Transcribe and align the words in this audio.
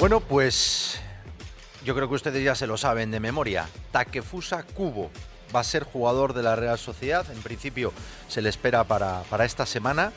Bueno, 0.00 0.18
pues 0.18 1.00
yo 1.84 1.94
creo 1.94 2.08
que 2.08 2.16
ustedes 2.16 2.42
ya 2.42 2.56
se 2.56 2.66
lo 2.66 2.76
saben 2.76 3.12
de 3.12 3.20
memoria. 3.20 3.68
Takefusa 3.92 4.64
Kubo 4.64 5.12
va 5.54 5.60
a 5.60 5.64
ser 5.64 5.84
jugador 5.84 6.34
de 6.34 6.42
la 6.42 6.56
Real 6.56 6.80
Sociedad. 6.80 7.24
En 7.30 7.40
principio 7.42 7.92
se 8.26 8.42
le 8.42 8.48
espera 8.48 8.82
para, 8.82 9.22
para 9.30 9.44
esta 9.44 9.64
semana 9.64 10.12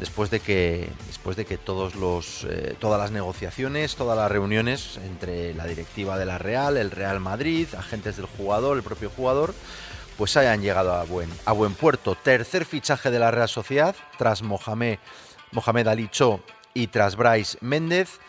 después 0.00 0.28
de 0.28 0.40
que 0.40 0.88
después 1.06 1.36
de 1.36 1.44
que 1.44 1.56
todos 1.56 1.94
los 1.94 2.44
eh, 2.50 2.74
todas 2.80 3.00
las 3.00 3.12
negociaciones, 3.12 3.94
todas 3.94 4.16
las 4.18 4.30
reuniones 4.30 4.98
entre 5.06 5.54
la 5.54 5.66
directiva 5.66 6.18
de 6.18 6.26
la 6.26 6.38
Real, 6.38 6.76
el 6.76 6.90
Real 6.90 7.20
Madrid, 7.20 7.68
agentes 7.78 8.16
del 8.16 8.26
jugador, 8.26 8.76
el 8.76 8.82
propio 8.82 9.10
jugador, 9.10 9.54
pues 10.16 10.36
hayan 10.36 10.62
llegado 10.62 10.94
a 10.94 11.52
buen 11.52 11.74
puerto. 11.74 12.14
Tercer 12.14 12.64
fichaje 12.64 13.10
de 13.10 13.18
la 13.18 13.30
Real 13.30 13.48
Sociedad 13.48 13.94
tras 14.18 14.42
Mohamed 14.42 14.98
Mohamed 15.52 15.88
Ali 15.88 16.08
Cho 16.08 16.40
y 16.74 16.86
tras 16.88 17.16
Bryce 17.16 17.58
Méndez 17.60 18.20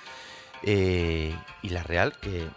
eh, 0.63 1.36
y 1.62 1.70
la 1.70 1.84
Real 1.84 2.13
que 2.20 2.48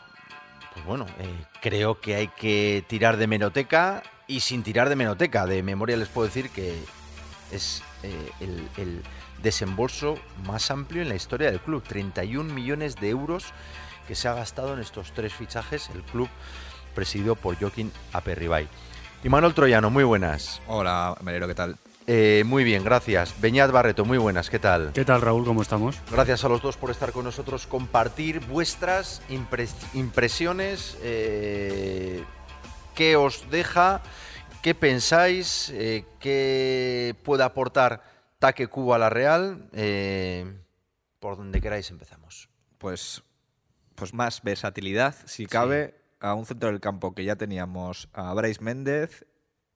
pues 0.73 0.87
bueno, 0.87 1.06
eh, 1.20 1.45
creo 1.60 2.01
que 2.01 2.16
hay 2.16 2.29
que 2.29 2.84
tirar 2.88 3.16
de 3.16 3.27
menoteca 3.27 4.02
y 4.27 4.41
sin 4.41 4.62
tirar 4.62 4.88
de 4.88 4.96
menoteca, 4.96 5.46
de 5.46 5.62
memoria 5.62 5.96
les 5.96 6.09
puedo 6.09 6.27
decir 6.27 6.51
que 6.51 6.77
es 7.52 7.82
eh, 8.02 8.30
el, 8.41 8.68
el 8.77 9.02
desembolso 9.43 10.18
más 10.46 10.70
amplio 10.70 11.02
en 11.02 11.09
la 11.09 11.15
historia 11.15 11.51
del 11.51 11.60
club. 11.60 11.84
31 11.87 12.52
millones 12.52 12.96
de 12.96 13.10
euros 13.10 13.52
que 14.09 14.16
se 14.16 14.27
ha 14.27 14.34
gastado 14.34 14.74
en 14.74 14.80
estos 14.80 15.12
tres 15.12 15.32
fichajes 15.32 15.91
el 15.95 16.02
club 16.02 16.29
presidido 16.95 17.37
por 17.37 17.56
Joaquín 17.59 17.93
Aperribay. 18.12 18.68
Y 19.24 19.28
Manuel 19.30 19.55
Troyano, 19.55 19.88
muy 19.91 20.05
buenas. 20.05 20.60
Hola, 20.66 21.16
Melero, 21.23 21.48
¿qué 21.48 21.55
tal? 21.55 21.79
Eh, 22.07 22.43
muy 22.45 22.62
bien, 22.62 22.85
gracias. 22.85 23.40
Beñat 23.40 23.71
Barreto, 23.71 24.04
muy 24.04 24.18
buenas, 24.18 24.51
¿qué 24.51 24.59
tal? 24.59 24.93
¿Qué 24.93 25.07
tal, 25.07 25.23
Raúl? 25.23 25.46
¿Cómo 25.46 25.62
estamos? 25.62 25.96
Gracias 26.12 26.45
a 26.45 26.48
los 26.51 26.60
dos 26.60 26.76
por 26.76 26.90
estar 26.90 27.10
con 27.12 27.24
nosotros, 27.24 27.66
compartir 27.66 28.40
vuestras 28.40 29.23
impres- 29.30 29.74
impresiones, 29.95 30.98
eh, 31.02 32.23
qué 32.95 33.16
os 33.16 33.51
deja, 33.51 34.02
qué 34.60 34.74
pensáis, 34.74 35.70
eh, 35.74 36.04
qué 36.20 37.16
puede 37.24 37.45
aportar 37.45 38.02
Taque 38.38 38.66
Cuba 38.66 38.96
a 38.96 38.98
la 38.98 39.09
Real. 39.09 39.70
Eh, 39.73 40.60
por 41.18 41.38
donde 41.38 41.63
queráis 41.63 41.88
empezamos. 41.88 42.51
Pues, 42.76 43.23
pues 43.95 44.13
más 44.13 44.43
versatilidad, 44.43 45.15
si 45.24 45.46
cabe, 45.46 45.95
a 46.24 46.34
un 46.34 46.46
centro 46.46 46.70
del 46.70 46.80
campo 46.80 47.14
que 47.14 47.24
ya 47.24 47.36
teníamos 47.36 48.08
a 48.12 48.32
Bryce 48.34 48.62
Méndez, 48.62 49.24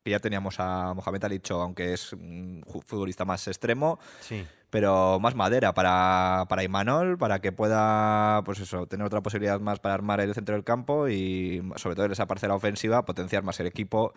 que 0.04 0.10
ya 0.12 0.20
teníamos 0.20 0.56
a 0.58 0.94
Mohamed 0.94 1.24
Alicho, 1.24 1.60
aunque 1.60 1.92
es 1.92 2.12
un 2.14 2.64
futbolista 2.86 3.24
más 3.24 3.46
extremo, 3.48 3.98
Sí. 4.20 4.46
pero 4.70 5.18
más 5.20 5.34
madera 5.34 5.74
para, 5.74 6.46
para 6.48 6.62
Imanol, 6.64 7.18
para 7.18 7.40
que 7.40 7.52
pueda 7.52 8.42
pues 8.44 8.60
eso, 8.60 8.86
tener 8.86 9.06
otra 9.06 9.20
posibilidad 9.22 9.60
más 9.60 9.80
para 9.80 9.94
armar 9.94 10.20
el 10.20 10.34
centro 10.34 10.54
del 10.54 10.64
campo 10.64 11.08
y 11.08 11.62
sobre 11.76 11.94
todo 11.96 12.06
en 12.06 12.12
esa 12.12 12.26
parcela 12.26 12.54
ofensiva 12.54 13.04
potenciar 13.04 13.42
más 13.42 13.60
el 13.60 13.66
equipo, 13.66 14.14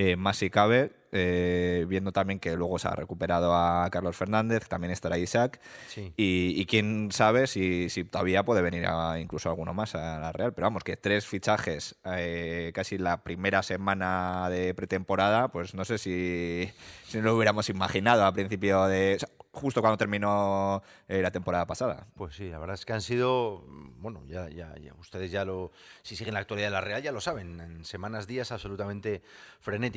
eh, 0.00 0.14
más 0.16 0.36
si 0.36 0.48
cabe, 0.48 0.92
eh, 1.10 1.86
viendo 1.88 2.12
también 2.12 2.38
que 2.38 2.54
luego 2.54 2.78
se 2.78 2.86
ha 2.86 2.92
recuperado 2.94 3.52
a 3.56 3.88
Carlos 3.90 4.14
Fernández, 4.16 4.68
también 4.68 4.92
estará 4.92 5.18
Isaac 5.18 5.58
Sí. 5.88 6.12
y, 6.16 6.52
y 6.60 6.66
quién 6.66 7.10
sabe 7.10 7.46
si, 7.46 7.88
si 7.88 8.04
todavía 8.04 8.44
puede 8.44 8.62
venir 8.62 8.84
a- 8.86 9.18
incluso 9.18 9.48
alguno 9.48 9.72
más 9.74 9.94
a 9.94 10.18
la 10.20 10.30
Real, 10.32 10.52
pero 10.52 10.66
vamos, 10.66 10.84
que 10.84 10.96
tres 10.96 11.26
fichajes 11.26 11.96
eh, 12.04 12.70
casi 12.74 12.98
la 12.98 13.22
primera 13.24 13.62
semana 13.62 14.48
de 14.50 14.72
pretemporada, 14.74 15.48
pues 15.48 15.74
no 15.74 15.84
sé 15.84 15.98
si, 15.98 16.70
si 17.06 17.18
no 17.18 17.24
lo 17.24 17.34
hubiéramos 17.36 17.68
imaginado 17.70 18.24
a 18.24 18.32
principio 18.32 18.84
de... 18.86 19.14
o 19.16 19.18
sea, 19.18 19.28
justo 19.50 19.80
cuando 19.80 19.96
terminó 19.96 20.82
eh, 21.08 21.20
la 21.20 21.32
temporada 21.32 21.66
pasada. 21.66 22.06
Pues 22.14 22.36
sí, 22.36 22.48
la 22.48 22.58
verdad 22.60 22.74
es 22.74 22.84
que 22.84 22.92
han 22.92 23.00
sido, 23.00 23.64
mm, 23.66 24.00
bueno, 24.02 24.22
ya, 24.28 24.48
ya, 24.50 24.72
ya, 24.78 24.94
ustedes 25.00 25.32
ya 25.32 25.44
lo, 25.44 25.72
si 26.02 26.14
siguen 26.14 26.34
la 26.34 26.40
actualidad 26.40 26.68
de 26.68 26.72
la 26.72 26.80
Real 26.80 27.02
ya 27.02 27.10
lo 27.10 27.20
saben, 27.20 27.58
en 27.60 27.84
semanas, 27.84 28.28
días 28.28 28.52
absolutamente 28.52 29.22
frenéticos. 29.58 29.87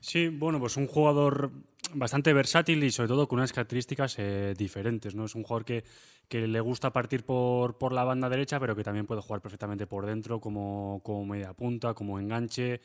Sí, 0.00 0.28
bueno, 0.28 0.58
pues 0.58 0.76
un 0.76 0.86
jugador 0.86 1.52
bastante 1.94 2.32
versátil 2.32 2.82
y 2.82 2.90
sobre 2.90 3.08
todo 3.08 3.28
con 3.28 3.38
unas 3.38 3.52
características 3.52 4.16
eh, 4.18 4.54
diferentes, 4.56 5.14
¿no? 5.14 5.26
Es 5.26 5.34
un 5.34 5.42
jugador 5.42 5.64
que, 5.64 5.84
le 6.30 6.60
gusta 6.60 6.92
partir 6.92 7.24
por, 7.24 7.76
por 7.76 7.92
la 7.92 8.04
banda 8.04 8.30
derecha, 8.30 8.58
pero 8.58 8.74
que 8.74 8.82
también 8.82 9.06
puede 9.06 9.20
jugar 9.20 9.42
perfectamente 9.42 9.86
por 9.86 10.06
dentro, 10.06 10.40
como, 10.40 11.00
como 11.04 11.26
media 11.26 11.52
punta, 11.52 11.92
como 11.92 12.18
enganche. 12.18 12.80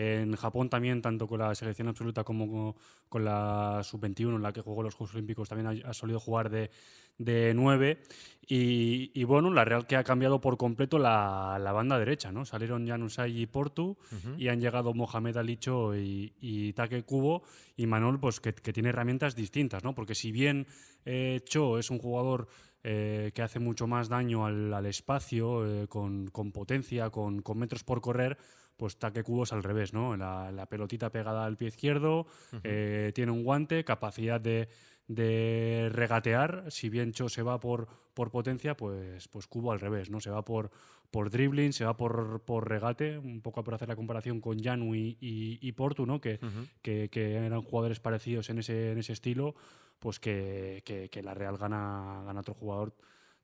En 0.00 0.36
Japón 0.36 0.70
también, 0.70 1.02
tanto 1.02 1.26
con 1.26 1.40
la 1.40 1.52
selección 1.56 1.88
absoluta 1.88 2.22
como 2.22 2.76
con, 3.08 3.24
la 3.24 3.80
sub-21, 3.82 4.36
en 4.36 4.42
la 4.42 4.52
que 4.52 4.60
jugó 4.60 4.84
los 4.84 4.94
Juegos 4.94 5.16
Olímpicos, 5.16 5.48
también 5.48 5.82
ha, 5.84 5.90
ha 5.90 5.92
solido 5.92 6.20
jugar 6.20 6.50
de, 6.50 6.70
de 7.18 7.52
9. 7.52 8.00
Y, 8.46 9.10
y 9.12 9.24
bueno, 9.24 9.52
la 9.52 9.64
Real 9.64 9.88
que 9.88 9.96
ha 9.96 10.04
cambiado 10.04 10.40
por 10.40 10.56
completo 10.56 11.00
la, 11.00 11.58
la 11.60 11.72
banda 11.72 11.98
derecha, 11.98 12.30
¿no? 12.30 12.44
Salieron 12.44 12.86
Janusay 12.86 13.40
y 13.40 13.46
Portu 13.46 13.98
y 14.36 14.46
han 14.46 14.60
llegado 14.60 14.94
Mohamed 14.94 15.36
Alicho 15.36 15.96
y, 15.96 16.32
y 16.40 16.72
Take 16.74 17.02
Kubo 17.02 17.42
y 17.76 17.86
Manol, 17.86 18.20
pues 18.20 18.38
que, 18.38 18.54
que 18.54 18.72
tiene 18.72 18.90
herramientas 18.90 19.34
distintas, 19.34 19.82
¿no? 19.82 19.96
Porque 19.96 20.14
si 20.14 20.30
bien 20.30 20.68
eh, 21.04 21.40
Cho 21.44 21.76
es 21.76 21.90
un 21.90 21.98
jugador 21.98 22.46
eh, 22.84 23.32
que 23.34 23.42
hace 23.42 23.58
mucho 23.58 23.88
más 23.88 24.08
daño 24.08 24.46
al, 24.46 24.72
al 24.72 24.86
espacio, 24.86 25.66
eh, 25.66 25.88
con, 25.88 26.28
con 26.28 26.52
potencia, 26.52 27.10
con, 27.10 27.42
con 27.42 27.58
metros 27.58 27.82
por 27.82 28.00
correr, 28.00 28.38
pues 28.78 28.96
Take 28.96 29.24
Kubo 29.24 29.42
es 29.42 29.52
al 29.52 29.62
revés, 29.62 29.92
¿no? 29.92 30.16
La, 30.16 30.50
la 30.52 30.66
pelotita 30.66 31.10
pegada 31.10 31.44
al 31.44 31.56
pie 31.56 31.68
izquierdo, 31.68 32.26
eh, 32.62 33.12
tiene 33.14 33.32
un 33.32 33.42
guante, 33.42 33.84
capacidad 33.84 34.40
de, 34.40 34.68
de 35.08 35.90
regatear. 35.92 36.64
Si 36.68 36.88
bien 36.88 37.12
Cho 37.12 37.28
se 37.28 37.42
va 37.42 37.58
por, 37.58 37.88
por 38.14 38.30
potencia, 38.30 38.76
pues, 38.76 39.26
pues 39.28 39.46
Kubo 39.48 39.72
al 39.72 39.80
revés, 39.80 40.10
¿no? 40.10 40.20
Se 40.20 40.30
va 40.30 40.44
por, 40.44 40.70
por 41.10 41.28
dribbling, 41.28 41.72
se 41.72 41.84
va 41.84 41.96
por, 41.96 42.42
por 42.44 42.68
regate, 42.68 43.18
un 43.18 43.40
poco 43.40 43.64
por 43.64 43.74
hacer 43.74 43.88
la 43.88 43.96
comparación 43.96 44.40
con 44.40 44.62
Janu 44.62 44.94
y, 44.94 45.18
y, 45.20 45.58
y 45.60 45.72
Portu, 45.72 46.06
¿no? 46.06 46.20
Que, 46.20 46.38
que, 46.80 47.08
que 47.10 47.34
eran 47.34 47.62
jugadores 47.62 47.98
parecidos 47.98 48.48
en 48.48 48.60
ese, 48.60 48.92
en 48.92 48.98
ese 48.98 49.12
estilo, 49.12 49.56
pues 49.98 50.20
que, 50.20 50.82
que, 50.84 51.10
que 51.10 51.22
la 51.22 51.34
Real 51.34 51.56
gana, 51.58 52.22
gana 52.24 52.40
otro 52.40 52.54
jugador 52.54 52.94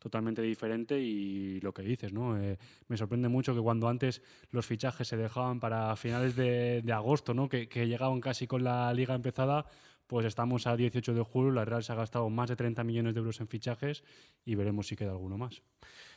totalmente 0.05 0.43
diferente 0.43 1.01
y 1.01 1.61
lo 1.61 1.73
que 1.73 1.81
dices, 1.81 2.13
¿no? 2.13 2.37
Eh, 2.39 2.59
me 2.89 2.97
sorprende 2.99 3.29
mucho 3.31 3.55
que 3.55 3.63
cuando 3.63 3.89
antes 3.89 4.21
los 4.51 4.67
fichajes 4.67 5.09
se 5.09 5.17
dejaban 5.17 5.61
para 5.61 5.97
finales 5.97 6.37
de, 6.37 6.85
agosto, 6.93 7.33
¿no? 7.33 7.49
Que, 7.49 7.67
llegaban 7.87 8.21
casi 8.21 8.47
con 8.47 8.65
la 8.65 8.93
liga 8.93 9.15
empezada, 9.15 9.65
pues 10.07 10.27
estamos 10.27 10.67
a 10.67 10.77
18 10.77 11.15
de 11.15 11.23
julio, 11.23 11.53
la 11.53 11.65
Real 11.65 11.83
se 11.83 11.93
ha 11.93 11.95
gastado 11.95 12.29
más 12.29 12.51
de 12.51 12.57
30 12.57 12.85
millones 12.85 13.15
de 13.15 13.21
euros 13.21 13.41
en 13.41 13.49
fichajes 13.49 14.05
y 14.45 14.57
veremos 14.57 14.89
si 14.89 14.95
queda 14.95 15.13
alguno 15.13 15.39
más. 15.39 15.63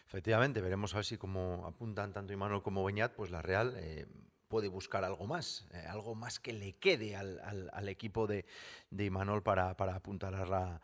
Efectivamente, 0.06 0.60
veremos 0.60 0.94
a 0.94 0.98
ver 0.98 1.06
si 1.06 1.16
como 1.16 1.66
apuntan 1.66 2.12
tanto 2.12 2.34
Imanol 2.34 2.64
como 2.64 2.84
Beñat, 2.84 3.14
pues 3.14 3.32
la 3.32 3.42
Real 3.42 3.74
eh, 3.78 4.06
puede 4.50 4.68
buscar 4.68 5.06
algo 5.06 5.28
más, 5.28 5.66
eh, 5.72 5.86
algo 5.88 6.14
más 6.14 6.42
que 6.42 6.52
le 6.52 6.74
quede 6.74 7.16
al, 7.16 7.88
equipo 7.88 8.28
de, 8.28 8.44
Imanol 8.92 9.44
para, 9.44 9.78
para 9.78 9.96
apuntalar 9.96 10.50
la, 10.50 10.82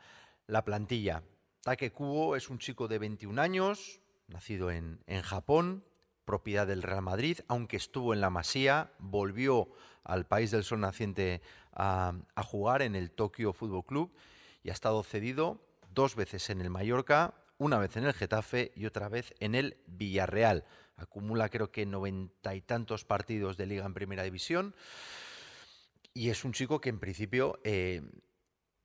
la 0.47 0.63
plantilla. 0.63 1.21
Take 1.63 1.93
Kubo 1.93 2.35
es 2.35 2.49
un 2.49 2.59
chico 2.59 2.89
de 2.89 2.99
21 2.99 3.41
años, 3.41 4.01
nacido 4.27 4.69
en, 4.69 4.99
en 5.07 5.21
Japón, 5.21 5.85
propiedad 6.25 6.67
del 6.67 6.83
Real 6.83 7.01
Madrid, 7.01 7.39
aunque 7.47 7.77
estuvo 7.77 8.13
en 8.13 8.19
la 8.19 8.29
Masía, 8.29 8.91
volvió 8.99 9.69
al 10.03 10.25
país 10.25 10.51
del 10.51 10.65
sol 10.65 10.81
naciente 10.81 11.41
a, 11.71 12.13
jugar 12.43 12.81
en 12.81 12.95
el 12.95 13.11
Tokyo 13.11 13.53
Fútbol 13.53 13.85
Club 13.85 14.13
y 14.61 14.71
ha 14.71 14.73
estado 14.73 15.03
cedido 15.03 15.61
dos 15.93 16.15
veces 16.15 16.49
en 16.49 16.59
el 16.59 16.69
Mallorca, 16.69 17.33
una 17.57 17.77
vez 17.77 17.95
en 17.95 18.03
el 18.03 18.13
Getafe 18.13 18.73
y 18.75 18.85
otra 18.85 19.07
vez 19.07 19.33
en 19.39 19.55
el 19.55 19.77
Villarreal. 19.87 20.65
Acumula 20.97 21.47
creo 21.47 21.71
que 21.71 21.85
noventa 21.85 22.55
y 22.55 22.61
tantos 22.61 23.05
partidos 23.05 23.55
de 23.55 23.67
liga 23.67 23.85
en 23.85 23.93
primera 23.93 24.23
división 24.23 24.75
y 26.13 26.29
es 26.29 26.43
un 26.43 26.51
chico 26.51 26.81
que 26.81 26.89
en 26.89 26.99
principio 26.99 27.59
eh, 27.63 28.01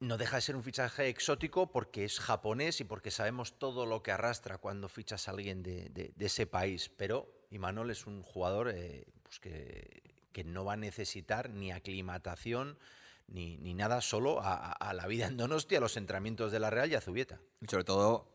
no 0.00 0.16
deja 0.16 0.36
de 0.36 0.42
ser 0.42 0.56
un 0.56 0.62
fichaje 0.62 1.08
exótico 1.08 1.72
porque 1.72 2.04
es 2.04 2.20
japonés 2.20 2.80
y 2.80 2.84
porque 2.84 3.10
sabemos 3.10 3.58
todo 3.58 3.84
lo 3.86 4.02
que 4.02 4.12
arrastra 4.12 4.58
cuando 4.58 4.88
fichas 4.88 5.26
a 5.28 5.32
alguien 5.32 5.62
de, 5.62 5.88
de- 5.90 6.12
de 6.14 6.26
ese 6.26 6.46
país. 6.46 6.88
Pero 6.96 7.28
Imanol 7.50 7.90
es 7.90 8.06
un 8.06 8.22
jugador 8.22 8.70
eh, 8.72 9.06
pues 9.24 9.40
que, 9.40 10.02
que 10.32 10.44
no 10.44 10.64
va 10.64 10.74
a 10.74 10.76
necesitar 10.76 11.50
ni 11.50 11.72
aclimatación 11.72 12.78
ni, 13.26 13.58
ni 13.58 13.74
nada, 13.74 14.00
solo 14.00 14.40
a, 14.40 14.54
a- 14.54 14.72
a 14.72 14.92
la 14.94 15.06
vida 15.06 15.26
en 15.26 15.36
Donosti, 15.36 15.76
a 15.76 15.80
los 15.80 15.96
entrenamientos 15.96 16.52
de 16.52 16.60
la 16.60 16.70
Real 16.70 16.90
y 16.90 16.94
a 16.94 17.00
Zubieta. 17.00 17.40
Y 17.60 17.66
sobre 17.66 17.84
todo, 17.84 18.26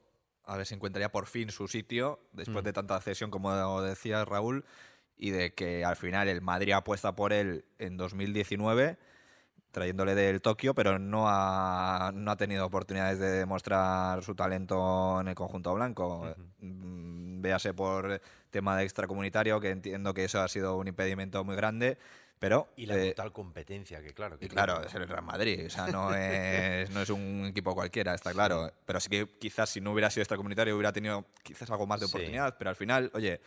a 0.44 0.58
ver 0.58 0.66
si 0.68 0.76
encontraría 0.76 1.12
por 1.12 1.26
fin 1.28 1.50
su 1.50 1.68
sitio, 1.68 2.20
después 2.34 2.62
Mm. 2.64 2.66
de 2.66 2.74
tanta 2.74 3.02
cesión, 3.02 3.32
como 3.32 3.82
decía 3.82 4.24
Raúl, 4.26 4.66
y 5.18 5.30
de 5.32 5.54
que 5.54 5.86
al 5.86 5.96
final 5.96 6.28
el 6.28 6.42
Madrid 6.42 6.74
apuesta 6.74 7.16
por 7.16 7.32
él 7.34 7.66
en 7.80 7.96
2019, 7.98 8.98
trayéndole 9.74 10.14
del 10.14 10.40
Tokio, 10.42 10.74
pero 10.76 11.00
no 11.00 11.26
ha, 11.28 12.12
no 12.14 12.32
ha 12.32 12.38
tenido 12.38 12.66
oportunidades 12.66 13.18
de 13.18 13.30
demostrar 13.32 14.24
su 14.24 14.36
talento 14.36 15.20
en 15.20 15.28
el 15.28 15.36
conjunto 15.36 15.74
blanco. 15.74 16.34
Mm, 16.60 17.42
véase 17.42 17.74
por 17.74 18.22
tema 18.52 18.78
de 18.78 18.84
extracomunitario, 18.84 19.60
que 19.60 19.72
entiendo 19.72 20.14
que 20.14 20.26
eso 20.26 20.42
ha 20.42 20.48
sido 20.48 20.78
un 20.78 20.88
impedimento 20.88 21.44
muy 21.44 21.56
grande. 21.56 21.98
Pero, 22.38 22.68
y 22.76 22.86
la 22.86 22.98
eh, 22.98 23.10
total 23.14 23.32
competencia, 23.32 24.02
que 24.02 24.14
claro. 24.14 24.38
Que 24.38 24.46
y 24.46 24.50
claro, 24.50 24.84
es 24.84 24.94
el 24.94 25.08
Real 25.08 25.24
Madrid, 25.24 25.66
o 25.66 25.70
sea, 25.70 25.88
no 25.88 26.14
es, 26.16 26.90
no 26.92 27.02
es 27.02 27.10
un 27.10 27.46
equipo 27.48 27.74
cualquiera, 27.74 28.14
está 28.14 28.32
claro. 28.32 28.70
Pero 28.86 29.00
sí 29.00 29.10
que 29.10 29.28
quizás 29.40 29.70
si 29.70 29.82
no 29.82 29.92
hubiera 29.94 30.10
sido 30.10 30.22
extracomunitario 30.24 30.76
hubiera 30.76 30.92
tenido 30.94 31.26
quizás 31.42 31.70
algo 31.72 31.88
más 31.88 32.00
de 32.02 32.08
Sí. 32.08 32.12
oportunidad, 32.12 32.56
pero 32.58 32.70
al 32.70 32.76
final, 32.76 33.10
oye, 33.14 33.40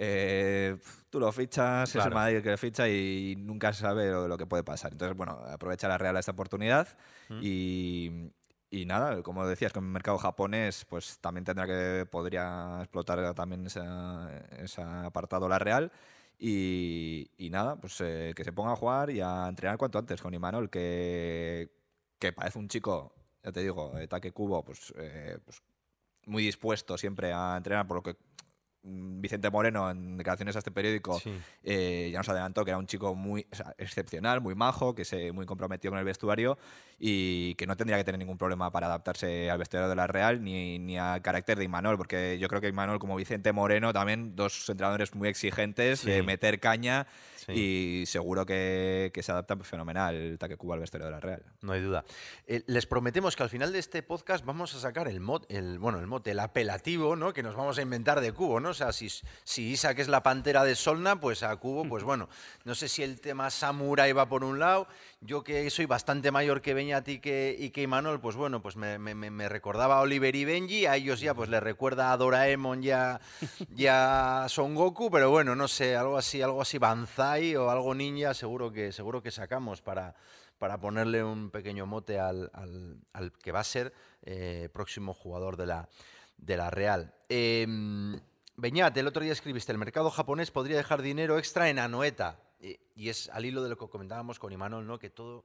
eh, 0.00 0.76
tú 1.10 1.18
lo 1.18 1.30
fichas, 1.32 1.88
es 1.88 1.94
el 1.96 2.00
Claro. 2.02 2.14
Madrid 2.14 2.42
que 2.42 2.50
lo 2.52 2.56
ficha 2.58 2.88
y 2.88 3.34
nunca 3.36 3.72
se 3.72 3.80
sabe 3.80 4.10
lo, 4.10 4.28
lo 4.28 4.38
que 4.38 4.46
puede 4.46 4.62
pasar. 4.62 4.92
Entonces, 4.92 5.16
bueno, 5.16 5.32
aprovecha 5.50 5.88
la 5.88 5.98
Real 5.98 6.16
esta 6.16 6.32
oportunidad 6.32 6.86
Mm. 7.28 7.40
y, 7.42 8.30
y 8.70 8.86
nada, 8.86 9.22
como 9.22 9.46
decías, 9.46 9.72
con 9.72 9.84
el 9.84 9.90
mercado 9.90 10.16
japonés, 10.18 10.84
pues 10.88 11.18
también 11.18 11.44
tendrá 11.44 11.66
que, 11.66 12.06
podría 12.10 12.78
explotar 12.80 13.34
también 13.34 13.66
ese 13.66 14.80
apartado 14.82 15.48
la 15.48 15.58
Real. 15.58 15.90
Y, 16.38 17.32
y 17.36 17.50
nada, 17.50 17.74
pues 17.76 18.00
eh, 18.00 18.32
que 18.36 18.44
se 18.44 18.52
ponga 18.52 18.72
a 18.72 18.76
jugar 18.76 19.10
y 19.10 19.20
a 19.20 19.46
entrenar 19.48 19.76
cuanto 19.76 19.98
antes 19.98 20.22
con 20.22 20.32
Imanol, 20.32 20.70
que, 20.70 21.68
que 22.20 22.32
parece 22.32 22.60
un 22.60 22.68
chico, 22.68 23.12
ya 23.42 23.50
te 23.50 23.60
digo, 23.60 23.90
de 23.96 24.06
taque 24.06 24.30
cubo, 24.30 24.64
pues, 24.64 24.94
eh, 24.96 25.38
pues 25.44 25.60
muy 26.26 26.44
dispuesto 26.44 26.96
siempre 26.96 27.32
a 27.32 27.56
entrenar, 27.56 27.88
por 27.88 27.96
lo 27.96 28.02
que 28.04 28.16
Vicente 28.88 29.50
Moreno 29.50 29.90
en 29.90 30.16
declaraciones 30.16 30.56
a 30.56 30.58
este 30.60 30.70
periódico 30.70 31.18
Sí. 31.20 31.32
eh, 31.64 32.10
ya 32.12 32.18
nos 32.18 32.28
adelantó 32.28 32.64
que 32.64 32.70
era 32.70 32.78
un 32.78 32.86
chico 32.86 33.14
muy 33.14 33.46
o 33.52 33.54
sea, 33.54 33.74
excepcional, 33.78 34.40
muy 34.40 34.54
majo, 34.54 34.94
que 34.94 35.04
se 35.04 35.32
muy 35.32 35.46
comprometido 35.46 35.92
con 35.92 35.98
el 35.98 36.04
vestuario 36.04 36.58
y 36.98 37.54
que 37.56 37.66
no 37.66 37.76
tendría 37.76 37.96
que 37.96 38.04
tener 38.04 38.18
ningún 38.18 38.38
problema 38.38 38.70
para 38.72 38.86
adaptarse 38.86 39.50
al 39.50 39.58
vestuario 39.58 39.88
de 39.88 39.94
la 39.96 40.06
Real 40.06 40.42
ni, 40.42 40.78
ni 40.78 40.98
al 40.98 41.22
carácter 41.22 41.58
de 41.58 41.64
Imanol, 41.64 41.96
porque 41.96 42.38
yo 42.40 42.48
creo 42.48 42.60
que 42.60 42.68
Imanol, 42.68 42.98
como 42.98 43.14
Vicente 43.16 43.52
Moreno, 43.52 43.92
también 43.92 44.34
dos 44.34 44.68
entrenadores 44.68 45.14
muy 45.14 45.28
exigentes, 45.28 46.00
Sí. 46.00 46.10
de 46.10 46.22
meter 46.22 46.58
caña 46.60 47.06
Sí. 47.36 47.52
y 48.02 48.06
seguro 48.06 48.44
que, 48.44 49.10
que 49.14 49.22
se 49.22 49.32
adapta 49.32 49.56
fenomenal 49.58 50.14
el 50.14 50.38
Taque 50.38 50.56
Cuba 50.56 50.74
al 50.74 50.80
vestuario 50.80 51.06
de 51.06 51.12
la 51.12 51.20
Real. 51.20 51.42
No 51.62 51.72
hay 51.72 51.80
duda. 51.80 52.04
Eh, 52.46 52.62
les 52.66 52.84
prometemos 52.86 53.36
que 53.36 53.42
al 53.42 53.48
final 53.48 53.72
de 53.72 53.78
este 53.78 54.02
podcast 54.02 54.44
vamos 54.44 54.74
a 54.74 54.80
sacar 54.80 55.08
el 55.08 55.20
mod, 55.20 55.44
el, 55.48 55.78
bueno, 55.78 55.98
el 55.98 56.06
mote, 56.06 56.32
el 56.32 56.40
apelativo, 56.40 57.16
¿no? 57.16 57.32
Que 57.32 57.42
nos 57.42 57.54
vamos 57.54 57.78
a 57.78 57.82
inventar 57.82 58.20
de 58.20 58.32
Cubo, 58.32 58.60
¿no? 58.60 58.74
O 58.78 58.84
sea, 58.84 58.92
si, 58.92 59.08
si 59.42 59.70
Isaac 59.72 59.98
es 59.98 60.06
la 60.06 60.22
pantera 60.22 60.62
de 60.62 60.76
Solna, 60.76 61.18
pues 61.20 61.42
a 61.42 61.56
Cubo, 61.56 61.88
pues 61.88 62.04
bueno, 62.04 62.28
no 62.64 62.76
sé 62.76 62.88
si 62.88 63.02
el 63.02 63.20
tema 63.20 63.50
Samurai 63.50 64.12
va 64.12 64.28
por 64.28 64.44
un 64.44 64.60
lado. 64.60 64.86
Yo 65.20 65.42
que 65.42 65.68
soy 65.70 65.86
bastante 65.86 66.30
mayor 66.30 66.62
que 66.62 66.74
Beñat 66.74 67.08
y 67.08 67.18
que, 67.18 67.56
y 67.58 67.70
que 67.70 67.82
Imanol, 67.82 68.20
pues 68.20 68.36
bueno, 68.36 68.62
pues 68.62 68.76
me, 68.76 69.00
me- 69.00 69.16
me- 69.16 69.30
me 69.32 69.48
recordaba 69.48 69.96
a 69.96 70.00
Oliver 70.02 70.36
y 70.36 70.44
Benji, 70.44 70.86
a 70.86 70.94
ellos 70.94 71.18
ya 71.18 71.34
pues 71.34 71.48
les 71.48 71.60
recuerda 71.60 72.12
a 72.12 72.16
Doraemon 72.16 72.82
ya, 72.82 73.20
ya 73.74 74.46
Son 74.48 74.76
Goku, 74.76 75.10
pero 75.10 75.28
bueno, 75.30 75.56
no 75.56 75.66
sé, 75.66 75.96
algo 75.96 76.16
así, 76.16 76.40
algo 76.40 76.62
así 76.62 76.78
Banzai 76.78 77.56
o 77.56 77.70
algo 77.70 77.96
ninja, 77.96 78.32
seguro 78.32 78.70
que, 78.72 78.92
seguro 78.92 79.20
que 79.20 79.32
sacamos 79.32 79.82
para, 79.82 80.14
para 80.58 80.78
ponerle 80.78 81.24
un 81.24 81.50
pequeño 81.50 81.84
mote 81.86 82.20
al, 82.20 82.48
al- 82.54 82.96
al 83.12 83.32
que 83.32 83.50
va 83.50 83.58
a 83.58 83.64
ser 83.64 83.92
eh, 84.22 84.68
próximo 84.72 85.14
jugador 85.14 85.56
de 85.56 85.66
la, 85.66 85.88
de 86.36 86.56
la 86.56 86.70
Real. 86.70 87.12
Eh, 87.28 87.66
Beñat, 88.60 88.96
el 88.96 89.06
otro 89.06 89.22
día 89.22 89.32
escribiste, 89.32 89.70
el 89.70 89.78
mercado 89.78 90.10
japonés 90.10 90.50
podría 90.50 90.76
dejar 90.76 91.00
dinero 91.00 91.38
extra 91.38 91.70
en 91.70 91.78
Anoeta. 91.78 92.42
Y 92.96 93.08
es 93.08 93.28
al 93.28 93.46
hilo 93.46 93.62
de 93.62 93.68
lo 93.68 93.76
que 93.78 93.88
comentábamos 93.88 94.40
con 94.40 94.52
Imanol, 94.52 94.84
¿no? 94.84 94.98
que 94.98 95.10
todo, 95.10 95.44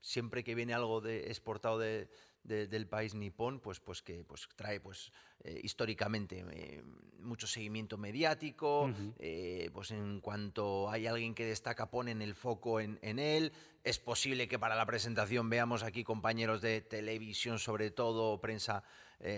siempre 0.00 0.42
que 0.42 0.56
viene 0.56 0.74
algo 0.74 1.00
de, 1.00 1.28
exportado 1.28 1.78
de- 1.78 2.10
de- 2.44 2.66
del 2.66 2.86
país 2.86 3.14
nipón, 3.14 3.60
pues, 3.60 3.80
pues 3.80 4.02
que 4.02 4.24
pues, 4.24 4.48
trae 4.56 4.80
pues, 4.80 5.12
eh, 5.44 5.60
históricamente 5.62 6.44
eh, 6.50 6.82
mucho 7.20 7.46
seguimiento 7.46 7.98
mediático, 7.98 8.90
eh, 9.18 9.70
pues 9.72 9.90
en 9.90 10.20
cuanto 10.20 10.88
hay 10.90 11.06
alguien 11.06 11.34
que 11.34 11.44
destaca, 11.44 11.90
ponen 11.90 12.22
el 12.22 12.34
foco 12.34 12.80
en, 12.80 12.98
en 13.02 13.18
él. 13.18 13.52
Es 13.84 13.98
posible 13.98 14.48
que 14.48 14.58
para 14.58 14.74
la 14.76 14.86
presentación 14.86 15.48
veamos 15.50 15.82
aquí 15.82 16.04
compañeros 16.04 16.60
de 16.60 16.80
televisión, 16.80 17.58
sobre 17.58 17.90
todo 17.90 18.40
prensa 18.40 18.82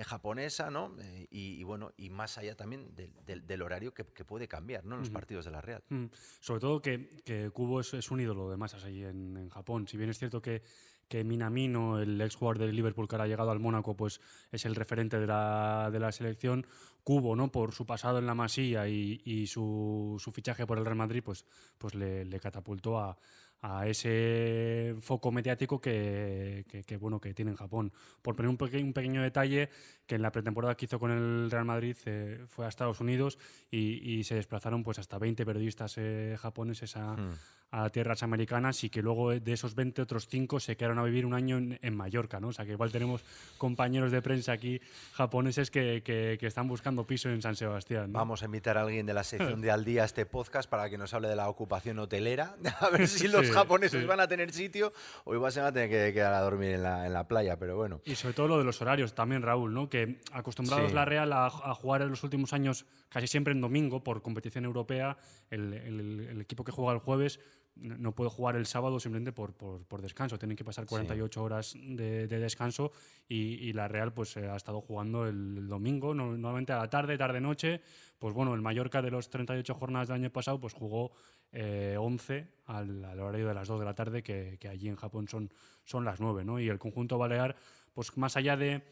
japonesa, 0.05 0.71
¿no? 0.71 0.95
Y, 1.31 1.55
y 1.59 1.63
bueno, 1.63 1.93
y 1.97 2.11
más 2.11 2.37
allá 2.37 2.55
también 2.55 2.95
del, 2.95 3.13
del- 3.25 3.47
del 3.47 3.63
horario 3.63 3.95
que, 3.95 4.05
que 4.05 4.25
puede 4.27 4.47
cambiar, 4.47 4.85
¿no? 4.85 4.97
En 4.97 5.01
los 5.01 5.11
partidos 5.11 5.47
de 5.47 5.51
la 5.53 5.61
Real. 5.63 5.83
Mm, 5.89 6.07
Sobre 6.41 6.61
todo 6.61 6.83
que, 6.83 7.09
que 7.25 7.51
Kubo 7.51 7.81
es, 7.81 7.95
es 7.95 8.11
un 8.11 8.21
ídolo 8.21 8.51
de 8.51 8.57
masas 8.59 8.85
allí 8.85 9.05
en, 9.05 9.37
en 9.39 9.49
Japón. 9.49 9.89
Si 9.89 9.97
bien 9.97 10.11
es 10.11 10.19
cierto 10.19 10.43
que, 10.43 10.63
que 11.11 11.25
Minamino, 11.25 11.99
el 11.99 12.21
ex 12.21 12.37
jugador 12.37 12.59
del 12.59 12.77
Liverpool 12.77 13.09
que 13.09 13.17
ahora 13.17 13.25
ha 13.25 13.27
llegado 13.27 13.51
al 13.51 13.59
Mónaco, 13.59 13.97
pues 13.97 14.21
es 14.53 14.65
el 14.65 14.77
referente 14.77 15.19
de 15.19 15.27
la, 15.27 15.91
de 15.93 15.99
la 15.99 16.13
selección, 16.13 16.65
Kubo, 17.03 17.35
¿no? 17.35 17.51
por 17.51 17.75
su 17.75 17.85
pasado 17.85 18.21
en 18.21 18.27
la 18.27 18.35
Masía 18.35 18.89
y, 18.89 19.47
su, 19.49 20.17
su 20.21 20.31
fichaje 20.31 20.67
por 20.67 20.79
el 20.79 20.85
Real 20.85 20.97
Madrid, 20.97 21.23
pues, 21.25 21.45
pues 21.79 21.97
le 21.97 22.41
catapultó 22.41 23.01
a, 23.01 23.19
a 23.63 23.87
ese 23.87 24.95
foco 25.01 25.31
mediático 25.33 25.81
que, 25.81 26.65
que- 26.69 26.83
que, 26.83 26.97
bueno, 26.97 27.21
que 27.21 27.35
tiene 27.35 27.51
en 27.51 27.57
Japón. 27.57 27.93
Por 28.23 28.35
poner 28.37 28.49
un, 28.49 28.57
peque- 28.57 28.83
un 28.83 28.93
pequeño 28.93 29.23
detalle, 29.23 29.69
que 30.07 30.15
en 30.17 30.23
la 30.23 30.33
pretemporada 30.33 30.75
que 30.77 30.87
hizo 30.87 30.99
con 30.99 31.11
el 31.11 31.51
Real 31.51 31.65
Madrid 31.65 31.97
eh, 32.07 32.45
fue 32.49 32.65
a 32.67 32.69
Estados 32.69 33.01
Unidos 33.01 33.39
y, 33.71 34.19
y 34.19 34.25
se 34.25 34.35
desplazaron 34.35 34.83
pues 34.83 34.99
hasta 34.99 35.19
20 35.19 35.45
periodistas 35.45 35.95
eh, 35.99 36.37
japoneses 36.41 36.97
a, 36.97 37.17
Mm. 37.17 37.31
a 37.73 37.89
tierras 37.91 38.23
americanas 38.23 38.83
y 38.85 38.91
que 38.91 39.03
luego 39.03 39.31
de 39.31 39.53
esos 39.53 39.75
20 39.75 40.03
otros 40.03 40.27
5 40.29 40.59
se 40.59 40.77
quedaron 40.77 40.99
a 40.99 41.05
vivir 41.05 41.27
un 41.27 41.35
año 41.35 41.59
en, 41.59 41.79
en 41.83 41.97
Mallorca, 41.97 42.41
¿no? 42.41 42.49
O 42.49 42.53
sea 42.53 42.65
que 42.65 42.73
igual 42.73 42.91
tenemos 42.91 43.23
compañeros 43.59 44.11
de 44.11 44.23
prensa 44.23 44.53
aquí 44.53 44.81
japoneses 45.13 45.71
que, 45.71 46.03
que- 46.03 46.37
que 46.41 46.47
están 46.47 46.67
buscando 46.67 47.05
piso 47.07 47.29
en 47.31 47.43
San 47.43 47.55
Sebastián. 47.57 48.11
¿no? 48.13 48.19
Vamos 48.19 48.43
a 48.43 48.47
invitar 48.47 48.79
a 48.79 48.83
alguien 48.83 49.07
de 49.07 49.15
la 49.15 49.23
sección 49.23 49.61
de 49.61 49.71
Al 49.71 49.85
Día 49.85 50.03
a 50.03 50.07
este 50.07 50.25
podcast 50.27 50.69
para 50.69 50.89
que 50.91 50.99
nos 50.99 51.13
hable 51.15 51.29
de 51.29 51.37
la 51.37 51.49
ocupación 51.49 51.99
hotelera, 51.99 52.57
a 52.81 52.89
ver 52.91 53.07
si 53.07 53.29
los 53.29 53.50
Sí, 53.51 53.55
japoneses 53.59 54.01
sí. 54.01 54.07
van 54.07 54.21
a 54.21 54.27
tener 54.29 54.53
sitio 54.53 54.93
o 55.25 55.35
igual 55.35 55.53
se 55.53 55.61
van 55.61 55.69
a 55.69 55.73
tener 55.73 55.89
que 55.91 56.13
quedar 56.15 56.33
a 56.35 56.41
dormir 56.41 56.71
en 56.71 56.83
la, 56.83 57.07
en 57.07 57.13
la 57.13 57.27
playa, 57.29 57.59
pero 57.59 57.77
bueno. 57.77 58.01
Y 58.05 58.15
sobre 58.15 58.35
todo 58.35 58.49
lo 58.49 58.59
de 58.59 58.65
los 58.65 58.81
horarios 58.83 59.15
también, 59.15 59.43
Raúl, 59.43 59.73
¿no? 59.75 59.89
Que 59.89 60.21
acostumbrados 60.33 60.89
Sí. 60.91 60.95
la 60.95 61.05
Real 61.05 61.33
a, 61.33 61.47
a 61.47 61.75
jugar 61.75 62.03
en 62.03 62.11
los 62.11 62.23
últimos 62.25 62.53
años 62.53 62.87
casi 63.09 63.27
siempre 63.27 63.53
en 63.53 63.61
domingo 63.61 64.03
por 64.03 64.23
competición 64.23 64.65
europea, 64.65 65.17
el, 65.51 65.73
el- 65.75 66.21
el 66.31 66.41
equipo 66.41 66.65
que 66.65 66.73
juega 66.73 66.93
el 66.93 66.99
jueves 66.99 67.41
no 67.81 68.13
puede 68.15 68.31
jugar 68.31 68.57
el 68.57 68.67
sábado 68.67 69.01
simplemente 69.01 69.33
por, 69.33 69.53
por- 69.55 69.85
por 69.85 70.03
descanso. 70.03 70.39
Tienen 70.39 70.57
que 70.57 70.65
pasar 70.65 70.87
48 70.87 71.43
horas 71.43 71.75
de, 71.77 72.27
de 72.29 72.39
descanso 72.39 72.93
y, 73.29 73.55
y 73.55 73.73
la 73.73 73.89
Real 73.89 74.13
pues 74.13 74.37
eh, 74.37 74.49
ha 74.49 74.57
estado 74.57 74.81
jugando 74.81 75.27
el, 75.27 75.57
el 75.59 75.69
domingo, 75.69 76.15
no- 76.15 76.27
normalmente 76.37 76.73
a 76.73 76.79
la 76.79 76.91
tarde, 76.91 77.17
tarde-noche. 77.19 77.81
Pues 78.19 78.35
bueno, 78.35 78.53
el 78.55 78.61
Mallorca 78.61 79.01
de 79.03 79.11
los 79.11 79.31
38 79.31 79.75
jornadas 79.75 80.09
del 80.09 80.17
año 80.17 80.31
pasado 80.31 80.61
pues 80.61 80.75
jugó 80.75 81.13
eh, 81.53 81.97
11 81.99 82.47
al, 82.67 83.05
al 83.05 83.19
horario 83.21 83.49
de 83.49 83.55
las 83.55 83.67
2 83.67 83.81
de 83.81 83.87
la 83.87 83.95
tarde, 83.95 84.23
que, 84.23 84.57
que 84.61 84.69
allí 84.69 84.89
en 84.89 84.97
Japón 84.97 85.27
son, 85.27 85.51
son 85.85 86.05
las 86.05 86.21
9, 86.21 86.45
¿no? 86.45 86.61
Y 86.61 86.69
el 86.69 86.79
conjunto 86.79 87.17
balear, 87.19 87.57
pues 87.95 88.17
más 88.19 88.37
allá 88.37 88.57
de 88.57 88.83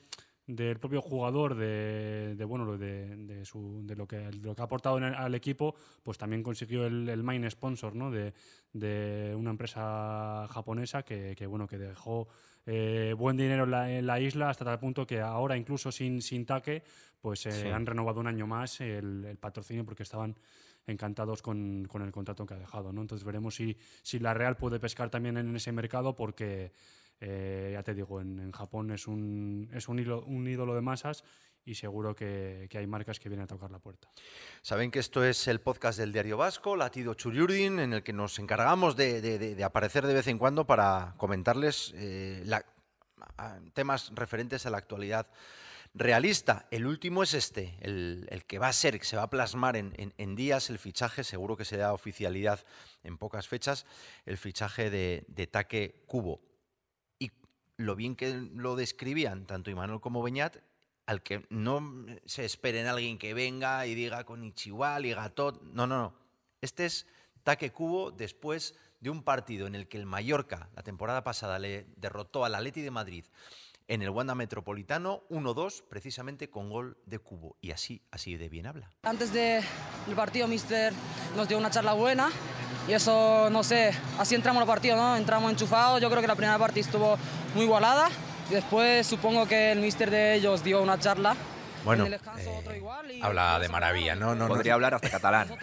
del 0.48 0.78
propio 0.80 1.00
jugador, 1.02 1.54
de, 1.54 2.34
de, 2.34 2.44
bueno, 2.46 2.76
de, 2.78 3.14
de 3.16 3.44
su- 3.44 3.82
de 3.84 3.94
lo, 3.94 4.08
que, 4.08 4.16
de 4.16 4.32
lo 4.38 4.54
que 4.54 4.62
ha 4.62 4.64
aportado 4.64 4.96
en 4.96 5.04
el- 5.04 5.14
al 5.14 5.34
equipo, 5.34 5.74
pues 6.02 6.16
también 6.16 6.42
consiguió 6.42 6.86
el, 6.86 7.06
el 7.08 7.22
main 7.22 7.48
sponsor 7.50 7.94
¿no? 7.94 8.10
de, 8.10 8.32
de 8.72 9.34
una 9.36 9.50
empresa 9.50 10.46
japonesa 10.50 11.02
que, 11.02 11.34
que, 11.36 11.46
bueno, 11.46 11.66
que 11.68 11.76
dejó 11.78 12.28
eh, 12.64 13.14
buen 13.16 13.36
dinero 13.36 13.64
en 13.64 13.70
la, 13.70 13.92
en 13.92 14.06
la 14.06 14.20
isla 14.20 14.48
hasta 14.48 14.64
tal 14.64 14.78
punto 14.78 15.06
que 15.06 15.20
ahora 15.20 15.54
incluso 15.56 15.92
sin, 15.92 16.20
sin 16.22 16.44
taque 16.46 16.82
pues 17.20 17.44
eh, 17.46 17.52
Sí. 17.52 17.68
han 17.68 17.84
renovado 17.84 18.20
un 18.20 18.26
año 18.26 18.46
más 18.46 18.80
el, 18.80 19.24
el 19.26 19.36
patrocinio 19.36 19.84
porque 19.84 20.02
estaban 20.04 20.34
encantados 20.86 21.42
con, 21.42 21.84
con 21.86 22.00
el 22.02 22.10
contrato 22.10 22.46
que 22.46 22.54
ha 22.54 22.58
dejado. 22.58 22.92
¿no? 22.92 23.02
Entonces 23.02 23.24
veremos 23.24 23.54
si, 23.54 23.76
si 24.02 24.18
la 24.18 24.32
Real 24.32 24.56
puede 24.56 24.80
pescar 24.80 25.10
también 25.10 25.36
en 25.36 25.54
ese 25.54 25.72
mercado 25.72 26.16
porque, 26.16 26.72
eh, 27.20 27.70
ya 27.72 27.82
te 27.82 27.94
digo, 27.94 28.20
en, 28.20 28.52
Japón 28.52 28.92
es 28.92 29.08
un, 29.08 29.68
es 29.74 29.88
un, 29.88 29.98
ídolo, 29.98 30.74
de 30.74 30.80
masas 30.80 31.24
y 31.64 31.74
seguro 31.74 32.14
que, 32.14 32.68
hay 32.72 32.86
marcas 32.86 33.18
que 33.18 33.28
vienen 33.28 33.44
a 33.44 33.46
tocar 33.46 33.70
la 33.70 33.80
puerta. 33.80 34.08
Saben 34.62 34.90
que 34.90 35.00
esto 35.00 35.24
es 35.24 35.48
el 35.48 35.60
podcast 35.60 35.98
del 35.98 36.12
Diario 36.12 36.36
Vasco, 36.36 36.76
Latido 36.76 37.14
Churiurdin, 37.14 37.80
en 37.80 37.92
el 37.92 38.02
que 38.02 38.12
nos 38.12 38.38
encargamos 38.38 38.96
de, 38.96 39.56
aparecer 39.64 40.06
de 40.06 40.14
vez 40.14 40.28
en 40.28 40.38
cuando 40.38 40.66
para 40.66 41.14
comentarles 41.16 41.92
eh, 41.96 42.44
temas 43.74 44.12
referentes 44.14 44.64
a 44.66 44.70
la 44.70 44.78
actualidad 44.78 45.26
realista. 45.94 46.66
El 46.70 46.86
último 46.86 47.24
es 47.24 47.34
este, 47.34 47.76
el, 47.80 48.44
que 48.46 48.60
va 48.60 48.68
a 48.68 48.72
ser, 48.72 48.96
que 48.98 49.04
se 49.04 49.16
va 49.16 49.24
a 49.24 49.30
plasmar 49.30 49.76
en 49.76 50.36
días 50.36 50.70
el 50.70 50.78
fichaje, 50.78 51.24
seguro 51.24 51.56
que 51.56 51.64
se 51.64 51.78
da 51.78 51.92
oficialidad 51.92 52.64
en 53.02 53.18
pocas 53.18 53.48
fechas, 53.48 53.86
el 54.24 54.38
fichaje 54.38 54.88
de, 54.88 55.24
de 55.26 55.46
Taque 55.48 56.04
Cubo. 56.06 56.47
Lo 57.78 57.94
bien 57.94 58.16
que 58.16 58.34
lo 58.54 58.74
describían 58.74 59.46
tanto 59.46 59.70
Imanol 59.70 60.00
como 60.00 60.20
Beñat, 60.20 60.56
al 61.06 61.22
que 61.22 61.46
no 61.48 61.80
se 62.26 62.44
esperen 62.44 62.86
alguien 62.88 63.18
que 63.18 63.34
venga 63.34 63.86
y 63.86 63.94
diga 63.94 64.24
con 64.24 64.42
Ichiwal 64.42 65.06
y 65.06 65.14
Gatot. 65.14 65.62
No, 65.62 65.86
no, 65.86 65.96
no. 65.96 66.14
Este 66.60 66.86
es 66.86 67.06
Taque 67.44 67.70
Cubo 67.70 68.10
después 68.10 68.74
de 69.00 69.10
un 69.10 69.22
partido 69.22 69.68
en 69.68 69.76
el 69.76 69.86
que 69.86 69.96
el 69.96 70.06
Mallorca 70.06 70.68
la 70.74 70.82
temporada 70.82 71.22
pasada 71.22 71.60
le 71.60 71.86
derrotó 71.96 72.44
al 72.44 72.56
Atleti 72.56 72.82
de 72.82 72.90
Madrid 72.90 73.24
en 73.86 74.02
el 74.02 74.10
Wanda 74.10 74.34
Metropolitano 74.34 75.22
1-2 75.30 75.84
precisamente 75.88 76.50
con 76.50 76.68
gol 76.68 76.98
de 77.06 77.20
Cubo 77.20 77.56
y 77.60 77.70
así 77.70 78.02
así 78.10 78.36
de 78.36 78.48
bien 78.48 78.66
habla. 78.66 78.90
Antes 79.02 79.32
del 79.32 79.64
partido 80.16 80.48
Mister 80.48 80.92
nos 81.36 81.48
dio 81.48 81.56
una 81.56 81.70
charla 81.70 81.92
buena 81.92 82.28
y 82.88 82.94
eso 82.94 83.48
no 83.50 83.62
sé, 83.62 83.92
así 84.18 84.34
entramos 84.34 84.60
al 84.62 84.66
partido, 84.66 84.96
¿no? 84.96 85.16
Entramos 85.16 85.50
enchufados, 85.50 86.00
yo 86.00 86.08
creo 86.08 86.22
que 86.22 86.28
la 86.28 86.34
primera 86.34 86.58
parte 86.58 86.80
estuvo 86.80 87.18
muy 87.54 87.64
igualada 87.64 88.08
y 88.50 88.54
después 88.54 89.06
supongo 89.06 89.46
que 89.46 89.72
el 89.72 89.80
Mister 89.80 90.10
de 90.10 90.34
ellos 90.34 90.64
dio 90.64 90.82
una 90.82 90.98
charla 90.98 91.36
bueno, 91.84 92.06
eh, 92.06 93.22
habla 93.22 93.58
de 93.58 93.68
maravilla, 93.68 94.14
¿no? 94.14 94.34
no 94.34 94.48
Podría 94.48 94.74
hablar 94.74 94.94
hasta 94.94 95.10
catalán. 95.10 95.48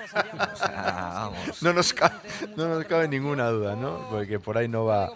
No 1.62 1.74
nos, 1.74 1.94
cabe, 1.94 2.16
no 2.56 2.68
nos 2.68 2.86
cabe 2.86 3.08
ninguna 3.08 3.50
duda, 3.50 3.76
¿no? 3.76 4.08
Porque 4.10 4.40
por 4.40 4.58
ahí 4.58 4.68
no 4.68 4.86
va, 4.86 5.12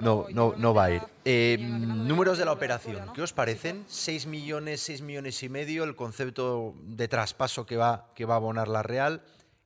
no, 0.00 0.26
no, 0.30 0.54
no 0.56 0.74
va 0.74 0.84
a 0.84 0.90
ir. 0.90 1.02
Eh, 1.24 1.58
números 1.60 2.38
de 2.38 2.44
la 2.44 2.52
operación, 2.52 3.10
¿qué 3.14 3.22
os 3.22 3.32
parecen? 3.32 3.84
6 3.88 4.26
millones, 4.26 4.80
6 4.82 5.02
millones 5.02 5.42
y 5.42 5.48
medio, 5.48 5.84
el 5.84 5.96
concepto 5.96 6.74
de 6.82 7.08
traspaso 7.08 7.66
que 7.66 7.76
va, 7.76 8.08
que 8.14 8.24
va 8.24 8.34
a 8.34 8.36
abonar 8.36 8.68
la 8.68 8.82
Real, 8.82 9.22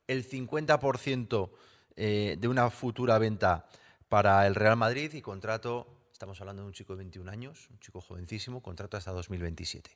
el 0.07 0.27
50% 0.27 1.49
eh, 2.01 2.37
de 2.39 2.47
una 2.47 2.69
futura 2.69 3.17
venta 3.17 3.65
para 4.07 4.47
el 4.47 4.55
Real 4.55 4.77
Madrid 4.77 5.13
y 5.13 5.21
contrato, 5.21 6.07
estamos 6.13 6.39
hablando 6.39 6.61
de 6.61 6.67
un 6.69 6.73
chico 6.73 6.93
de 6.93 6.99
21 6.99 7.29
años, 7.29 7.67
un 7.69 7.77
chico 7.79 7.99
jovencísimo, 7.99 8.63
contrato 8.63 8.95
hasta 8.95 9.11
2027. 9.11 9.91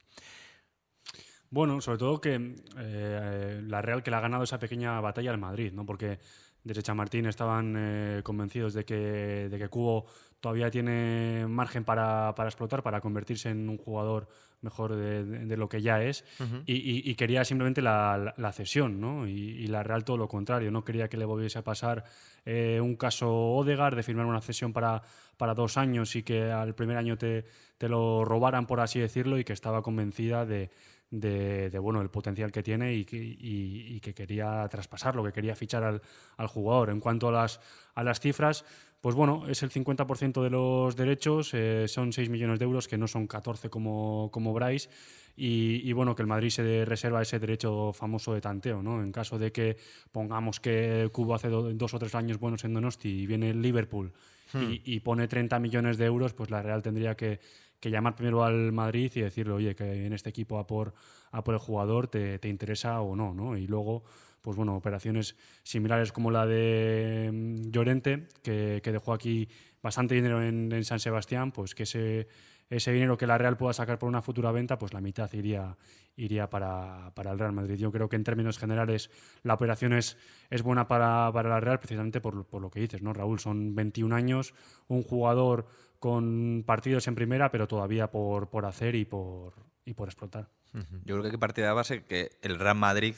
Bueno, 1.49 1.79
sobre 1.79 1.97
todo 1.97 2.19
que 2.19 2.55
eh, 2.77 3.61
la 3.63 3.81
Real 3.81 4.03
que 4.03 4.11
le 4.11 4.17
ha 4.17 4.19
ganado 4.19 4.43
esa 4.43 4.59
pequeña 4.59 4.99
batalla 4.99 5.31
al 5.31 5.37
Madrid, 5.37 5.71
¿no? 5.71 5.85
Porque 5.85 6.19
desde 6.63 6.83
Chamartín 6.83 7.25
estaban 7.25 7.75
eh, 7.77 8.21
convencidos 8.23 8.73
de 8.73 8.85
que, 8.85 9.49
de 9.49 9.57
que 9.57 9.67
Cubo 9.67 10.05
todavía 10.39 10.69
tiene 10.69 11.45
margen 11.47 11.83
para, 11.83 12.33
para, 12.35 12.49
explotar, 12.49 12.83
para 12.83 13.01
convertirse 13.01 13.49
en 13.49 13.69
un 13.69 13.77
jugador 13.77 14.27
mejor 14.61 14.95
de, 14.95 15.57
lo 15.57 15.67
que 15.67 15.81
ya 15.81 16.01
es, 16.01 16.23
y, 16.65 17.15
quería 17.15 17.43
simplemente 17.43 17.81
la, 17.81 18.33
la, 18.37 18.53
cesión, 18.53 18.99
¿no? 19.01 19.27
Y, 19.27 19.67
la 19.67 19.83
Real 19.83 20.05
todo 20.05 20.15
lo 20.15 20.29
contrario, 20.29 20.71
no 20.71 20.85
quería 20.85 21.09
que 21.09 21.17
le 21.17 21.25
volviese 21.25 21.59
a 21.59 21.63
pasar 21.63 22.05
eh, 22.45 22.79
un 22.81 22.95
caso 22.95 23.29
Odegar 23.29 23.95
de 23.95 24.03
firmar 24.03 24.25
una 24.25 24.41
cesión 24.41 24.71
para, 24.71 25.01
para 25.37 25.53
dos 25.53 25.77
años 25.77 26.15
y 26.15 26.23
que 26.23 26.49
al 26.49 26.75
primer 26.75 26.95
año 26.97 27.17
te, 27.17 27.45
te 27.77 27.89
lo 27.89 28.23
robaran, 28.23 28.65
por 28.65 28.79
así 28.79 28.99
decirlo, 28.99 29.37
y 29.37 29.43
que 29.43 29.53
estaba 29.53 29.81
convencida 29.81 30.45
de 30.45 30.71
de, 31.13 31.77
bueno, 31.79 32.01
el 32.01 32.09
potencial 32.09 32.51
que 32.51 32.63
tiene 32.63 32.93
y 32.93 33.05
que, 33.05 34.13
quería 34.13 34.67
traspasarlo, 34.69 35.23
que 35.23 35.31
quería 35.31 35.55
fichar 35.55 36.01
al, 36.37 36.47
jugador. 36.47 36.89
En 36.89 36.99
cuanto 36.99 37.27
a 37.27 37.31
las, 37.31 37.59
a 37.93 38.03
las 38.03 38.19
cifras, 38.19 38.65
pues 38.99 39.15
bueno, 39.15 39.43
es 39.47 39.61
el 39.61 39.69
50% 39.69 40.41
de 40.41 40.49
los 40.49 40.95
derechos, 40.95 41.53
eh, 41.53 41.87
son 41.87 42.13
6 42.13 42.29
millones 42.29 42.57
de 42.57 42.65
euros, 42.65 42.87
que 42.87 42.97
no 42.97 43.07
son 43.07 43.27
14 43.27 43.69
como, 43.69 44.29
como 44.31 44.53
Bryce. 44.53 44.89
Y, 45.35 45.91
bueno, 45.93 46.15
que 46.15 46.21
el 46.21 46.27
Madrid 46.27 46.49
se 46.49 46.85
reserva 46.85 47.21
ese 47.21 47.39
derecho 47.39 47.91
famoso 47.91 48.35
de 48.35 48.41
tanteo, 48.41 48.83
¿no? 48.83 49.01
En 49.01 49.11
caso 49.11 49.39
de 49.39 49.51
que 49.51 49.77
pongamos 50.11 50.59
que 50.59 51.09
Cubo 51.11 51.33
hace 51.33 51.49
dos 51.49 51.93
o 51.93 51.99
tres 51.99 52.13
años 52.13 52.37
buenos 52.37 52.63
en 52.65 52.73
Donosti 52.75 53.09
y 53.09 53.25
viene 53.25 53.49
el 53.49 53.59
Liverpool 53.59 54.13
y, 54.53 54.57
hmm. 54.57 54.81
y, 54.85 54.99
pone 54.99 55.27
30 55.27 55.57
millones 55.57 55.97
de 55.97 56.05
euros, 56.05 56.35
pues 56.35 56.51
la 56.51 56.61
Real 56.61 56.83
tendría 56.83 57.15
que, 57.15 57.39
que 57.83 57.91
llamar 57.91 58.15
primero 58.15 58.45
al 58.45 58.71
Madrid 58.71 59.11
y 59.13 59.19
decirle, 59.19 59.51
oye, 59.51 59.75
que 59.75 60.05
en 60.05 60.13
este 60.13 60.29
equipo 60.29 60.57
a 60.57 60.65
por, 60.65 60.93
a 61.31 61.43
por 61.43 61.53
el 61.53 61.59
jugador 61.59 62.07
te, 62.07 62.39
te 62.39 62.47
interesa 62.47 63.01
o 63.01 63.13
no, 63.13 63.33
¿no? 63.33 63.57
Y 63.57 63.67
luego, 63.67 64.05
pues 64.41 64.55
bueno, 64.55 64.77
operaciones 64.77 65.35
similares 65.63 66.13
como 66.13 66.31
la 66.31 66.45
de 66.45 67.29
mm, 67.33 67.71
Llorente, 67.71 68.29
que, 68.41 68.79
que 68.81 68.91
dejó 68.93 69.11
aquí 69.11 69.49
bastante 69.81 70.15
dinero 70.15 70.41
en, 70.41 70.81
San 70.85 71.01
Sebastián, 71.01 71.51
pues 71.51 71.75
que 71.75 71.83
ese, 71.83 72.29
ese 72.75 72.91
dinero 72.91 73.17
que 73.17 73.27
la 73.27 73.37
Real 73.37 73.57
pueda 73.57 73.73
sacar 73.73 73.99
por 73.99 74.09
una 74.09 74.21
futura 74.21 74.51
venta, 74.51 74.77
pues 74.77 74.93
la 74.93 75.01
mitad 75.01 75.31
iría, 75.33 75.77
iría 76.15 76.49
para, 76.49 77.11
para 77.13 77.31
el 77.31 77.39
Real 77.39 77.53
Madrid. 77.53 77.75
Yo 77.75 77.91
creo 77.91 78.09
que 78.09 78.15
en 78.15 78.23
términos 78.23 78.57
generales 78.57 79.09
la 79.43 79.53
operación 79.53 79.93
es, 79.93 80.17
es 80.49 80.61
buena 80.61 80.87
para, 80.87 81.31
para 81.31 81.49
la 81.49 81.59
Real 81.59 81.79
precisamente 81.79 82.21
por, 82.21 82.45
por, 82.45 82.61
lo 82.61 82.69
que 82.69 82.79
dices, 82.79 83.01
¿no, 83.01 83.13
Raúl? 83.13 83.39
Son 83.39 83.75
21 83.75 84.15
años, 84.15 84.53
un 84.87 85.03
jugador 85.03 85.67
con 85.99 86.63
partidos 86.65 87.07
en 87.07 87.15
primera, 87.15 87.51
pero 87.51 87.67
todavía 87.67 88.11
por, 88.11 88.49
por 88.49 88.65
hacer 88.65 88.95
y 88.95 89.05
por, 89.05 89.53
y 89.85 89.93
por 89.93 90.07
explotar. 90.07 90.49
Yo 90.73 91.15
creo 91.15 91.21
que 91.21 91.27
hay 91.27 91.31
que 91.31 91.37
partir 91.37 91.63
de 91.63 91.67
la 91.67 91.73
base 91.75 92.03
que 92.03 92.31
el 92.41 92.57
Real 92.57 92.75
Madrid 92.75 93.15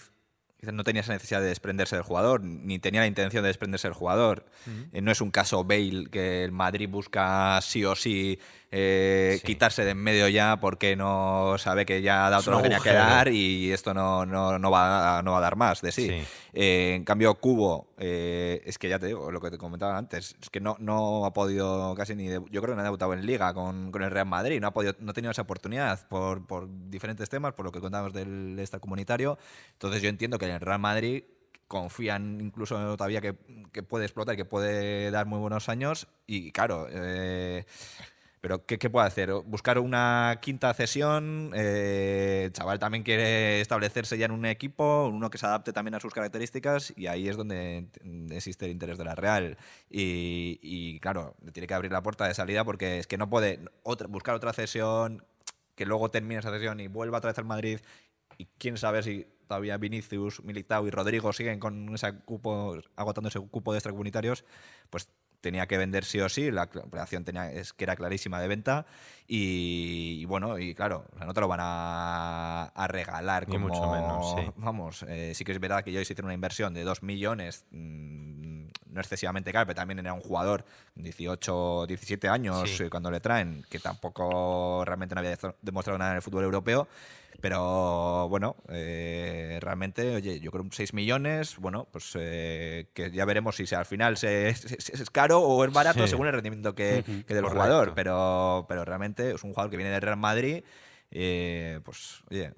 no 0.73 0.83
tenía 0.83 1.01
esa 1.01 1.13
necesidad 1.13 1.41
de 1.41 1.47
desprenderse 1.47 1.95
del 1.95 2.03
jugador, 2.03 2.43
ni 2.43 2.79
tenía 2.79 3.01
la 3.01 3.07
intención 3.07 3.43
de 3.43 3.47
desprenderse 3.47 3.87
del 3.87 3.95
jugador. 3.95 4.45
Eh, 4.93 5.01
no 5.01 5.11
es 5.11 5.21
un 5.21 5.31
caso 5.31 5.63
Bale 5.63 6.07
que 6.11 6.43
el 6.43 6.51
Madrid 6.51 6.89
busca 6.89 7.59
sí 7.61 7.85
o 7.85 7.95
sí 7.95 8.39
eh, 8.71 9.39
quitarse 9.45 9.85
de 9.85 9.91
en 9.91 9.97
medio 9.97 10.27
ya 10.27 10.57
porque 10.59 10.95
no 10.95 11.55
sabe 11.57 11.85
que 11.85 12.01
ya 12.01 12.25
ha 12.25 12.29
dado 12.29 12.43
todo 12.43 12.55
lo 12.55 12.57
que 12.57 12.63
tenía 12.63 12.79
que 12.79 12.91
dar 12.91 13.29
y 13.29 13.71
esto 13.71 13.93
no, 13.93 14.25
no, 14.25 14.59
no, 14.59 14.71
va, 14.71 15.21
no 15.23 15.31
va 15.31 15.37
a 15.37 15.41
dar 15.41 15.55
más 15.55 15.81
de 15.81 15.91
sí. 15.91 16.11
Eh, 16.53 16.93
en 16.95 17.05
cambio, 17.05 17.35
Cubo, 17.35 17.93
es 17.97 18.77
que 18.77 18.89
ya 18.89 18.99
te 18.99 19.07
digo, 19.07 19.31
lo 19.31 19.39
que 19.39 19.51
te 19.51 19.57
comentaba 19.57 19.97
antes, 19.97 20.35
es 20.41 20.49
que 20.49 20.59
no, 20.59 20.75
no 20.79 21.25
ha 21.25 21.33
podido 21.33 21.95
casi 21.95 22.15
ni. 22.15 22.27
yo 22.27 22.41
creo 22.41 22.67
que 22.67 22.75
no 22.75 22.81
ha 22.81 22.83
debutado 22.83 23.13
en 23.13 23.25
Liga 23.25 23.53
con, 23.53 23.91
con 23.91 24.03
el 24.03 24.11
Real 24.11 24.25
Madrid, 24.25 24.59
no 24.59 24.67
ha, 24.67 24.73
podido, 24.73 24.93
no 24.99 25.11
ha 25.11 25.13
tenido 25.13 25.31
esa 25.31 25.43
oportunidad 25.43 26.07
por, 26.07 26.45
por 26.45 26.67
diferentes 26.89 27.29
temas, 27.29 27.53
por 27.53 27.65
lo 27.65 27.71
que 27.71 27.79
contábamos 27.79 28.13
del 28.13 28.57
Estado 28.59 28.81
comunitario. 28.81 29.37
Entonces, 29.73 30.01
yo 30.01 30.09
entiendo 30.09 30.37
que 30.37 30.45
Real 30.61 30.79
Madrid 30.79 31.23
confían 31.67 32.39
incluso 32.41 32.75
todavía 32.95 33.21
que, 33.21 33.35
que 33.71 33.83
puede 33.83 34.05
explotar, 34.05 34.35
que 34.35 34.45
puede 34.45 35.09
dar 35.11 35.25
muy 35.25 35.39
buenos 35.39 35.67
años 35.67 36.07
y 36.27 36.51
claro, 36.51 36.87
eh, 36.91 37.65
pero 38.45 38.63
¿qué, 38.63 38.77
¿qué, 38.77 38.91
puede 38.91 39.07
hacer? 39.07 39.33
Buscar 39.33 39.79
una 39.79 40.37
quinta 40.39 40.71
cesión. 40.75 41.51
Eh, 41.55 42.43
el 42.45 42.51
chaval 42.51 42.77
también 42.77 43.03
quiere 43.03 43.59
establecerse 43.59 44.19
ya 44.19 44.25
en 44.27 44.31
un 44.31 44.45
equipo, 44.45 45.07
uno 45.07 45.31
que 45.31 45.39
se 45.39 45.47
adapte 45.47 45.73
también 45.73 45.95
a 45.95 45.99
sus 45.99 46.13
características, 46.13 46.93
y 46.95 47.07
ahí 47.07 47.27
es 47.27 47.37
donde 47.37 47.87
existe 48.29 48.65
el 48.65 48.71
interés 48.71 48.99
de 48.99 49.03
la 49.03 49.15
Real. 49.15 49.57
Y, 49.89 50.99
claro, 50.99 51.35
tiene 51.53 51.65
que 51.65 51.73
abrir 51.73 51.91
la 51.91 52.03
puerta 52.03 52.27
de 52.27 52.35
salida 52.35 52.63
porque 52.63 52.99
es 52.99 53.07
que 53.07 53.17
no 53.17 53.31
puede 53.31 53.61
buscar 54.09 54.35
otra 54.35 54.53
cesión, 54.53 55.25
que 55.73 55.87
luego 55.87 56.11
termine 56.11 56.37
esa 56.37 56.51
cesión 56.51 56.79
y 56.79 56.87
vuelva 56.87 57.17
otra 57.17 57.31
vez 57.31 57.39
al 57.39 57.45
Madrid. 57.45 57.79
Y 58.37 58.45
quién 58.59 58.77
sabe 58.77 59.01
si 59.01 59.25
todavía 59.47 59.77
Vinicius, 59.77 60.43
Militao 60.43 60.87
y 60.87 60.91
Rodrigo 60.91 61.33
siguen 61.33 61.59
con 61.59 61.93
ese 61.93 62.13
cupo, 62.19 62.77
agotando 62.95 63.29
ese 63.29 63.39
cupo 63.39 63.71
de 63.71 63.79
extracomunitarios, 63.79 64.45
pues 64.89 65.09
tenía 65.45 65.67
que 65.67 65.77
vender 65.77 66.05
sí 66.05 66.19
o 66.19 66.27
sí, 66.27 66.49
la 66.49 66.63
operación 66.63 67.23
tenía, 67.23 67.51
es 67.51 67.71
que 67.71 67.83
era 67.83 67.95
clarísima 67.95 68.41
de 68.41 68.47
venta 68.47 68.87
y, 69.27 70.25
bueno, 70.25 70.57
y 70.57 70.73
claro, 70.73 71.05
no 71.23 71.33
te 71.35 71.39
lo 71.41 71.47
van 71.47 71.59
a, 71.61 72.87
regalar 72.89 73.45
como... 73.45 73.67
mucho 73.67 73.91
menos, 73.91 74.55
Vamos, 74.55 75.05
eh, 75.07 75.33
sí 75.35 75.43
que 75.43 75.51
es 75.51 75.59
verdad 75.59 75.83
que 75.83 75.91
yo 75.91 76.01
hice 76.01 76.15
una 76.23 76.33
inversión 76.33 76.73
de 76.73 76.83
2 76.83 77.03
millones, 77.03 77.65
mm, 77.69 78.44
no 78.95 79.01
excesivamente 79.01 79.51
caro, 79.51 79.67
pero 79.67 79.75
también 79.75 79.99
era 79.99 80.13
un 80.13 80.21
jugador 80.21 80.65
18, 80.95 81.85
17 81.87 82.27
años 82.27 82.79
eh, 82.79 82.89
cuando 82.89 83.11
le 83.11 83.19
traen, 83.19 83.63
que 83.69 83.79
tampoco 83.79 84.83
realmente 84.85 85.13
no 85.13 85.19
había 85.19 85.37
demostrado 85.61 85.99
nada 85.99 86.11
en 86.11 86.15
el 86.17 86.21
fútbol 86.23 86.45
europeo. 86.45 86.87
Pero 87.41 88.29
bueno, 88.29 88.55
eh, 88.69 89.59
realmente, 89.61 90.15
oye, 90.15 90.39
yo 90.39 90.51
creo 90.51 90.63
un 90.63 90.71
6 90.71 90.93
millones, 90.93 91.57
bueno, 91.57 91.87
pues 91.91 92.13
eh, 92.15 92.87
que 92.93 93.11
ya 93.11 93.25
veremos 93.25 93.57
si 93.57 93.75
al 93.75 93.85
final 93.85 94.15
se, 94.15 94.49
es 94.49 95.09
caro 95.11 95.41
o 95.41 95.63
es 95.65 95.73
barato 95.73 96.07
según 96.07 96.27
el 96.27 96.33
rendimiento 96.33 96.73
que, 96.73 97.03
del 97.27 97.45
jugador. 97.45 97.93
Pero, 97.93 98.65
pero 98.69 98.85
realmente 98.85 99.31
es 99.31 99.43
un 99.43 99.51
jugador 99.51 99.69
que 99.69 99.77
viene 99.77 99.91
del 99.91 100.01
Real 100.01 100.17
Madrid, 100.17 100.63
eh, 101.11 101.79
pues 101.83 102.23
oye, 102.31 102.53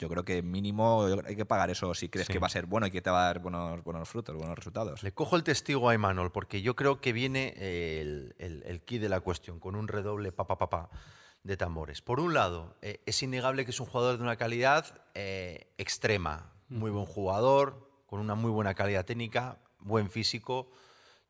yo 0.00 0.08
creo 0.08 0.24
que 0.24 0.42
mínimo 0.42 1.06
hay 1.24 1.36
que 1.36 1.44
pagar 1.44 1.70
eso 1.70 1.94
si 1.94 2.08
crees 2.08 2.26
que 2.26 2.40
va 2.40 2.48
a 2.48 2.50
ser 2.50 2.66
bueno 2.66 2.88
y 2.88 2.90
que 2.90 3.02
te 3.02 3.10
va 3.10 3.22
a 3.22 3.26
dar 3.26 3.38
buenos, 3.38 3.84
buenos 3.84 4.08
frutos, 4.08 4.34
buenos 4.34 4.56
resultados. 4.56 5.02
Le 5.04 5.12
cojo 5.12 5.36
el 5.36 5.44
testigo 5.44 5.88
a 5.88 5.94
Emanuel 5.94 6.30
porque 6.32 6.62
yo 6.62 6.74
creo 6.74 7.00
que 7.00 7.12
viene 7.12 7.54
el, 7.56 8.34
el, 8.38 8.64
el 8.66 8.80
key 8.80 8.98
de 8.98 9.08
la 9.08 9.20
cuestión 9.20 9.60
con 9.60 9.76
un 9.76 9.86
redoble 9.86 10.32
papá 10.32 10.58
papá. 10.58 10.88
Pa, 10.88 10.90
pa 10.90 11.00
de 11.42 11.56
tambores. 11.56 12.02
Por 12.02 12.20
un 12.20 12.34
lado, 12.34 12.76
eh, 12.82 13.00
es 13.06 13.22
innegable 13.22 13.64
que 13.64 13.70
es 13.70 13.80
un 13.80 13.86
jugador 13.86 14.18
de 14.18 14.22
una 14.22 14.36
calidad 14.36 15.02
eh, 15.14 15.72
extrema, 15.78 16.52
muy 16.68 16.90
buen 16.90 17.06
jugador, 17.06 17.88
con 18.06 18.20
una 18.20 18.34
muy 18.34 18.50
buena 18.50 18.74
calidad 18.74 19.04
técnica, 19.04 19.58
buen 19.78 20.10
físico, 20.10 20.70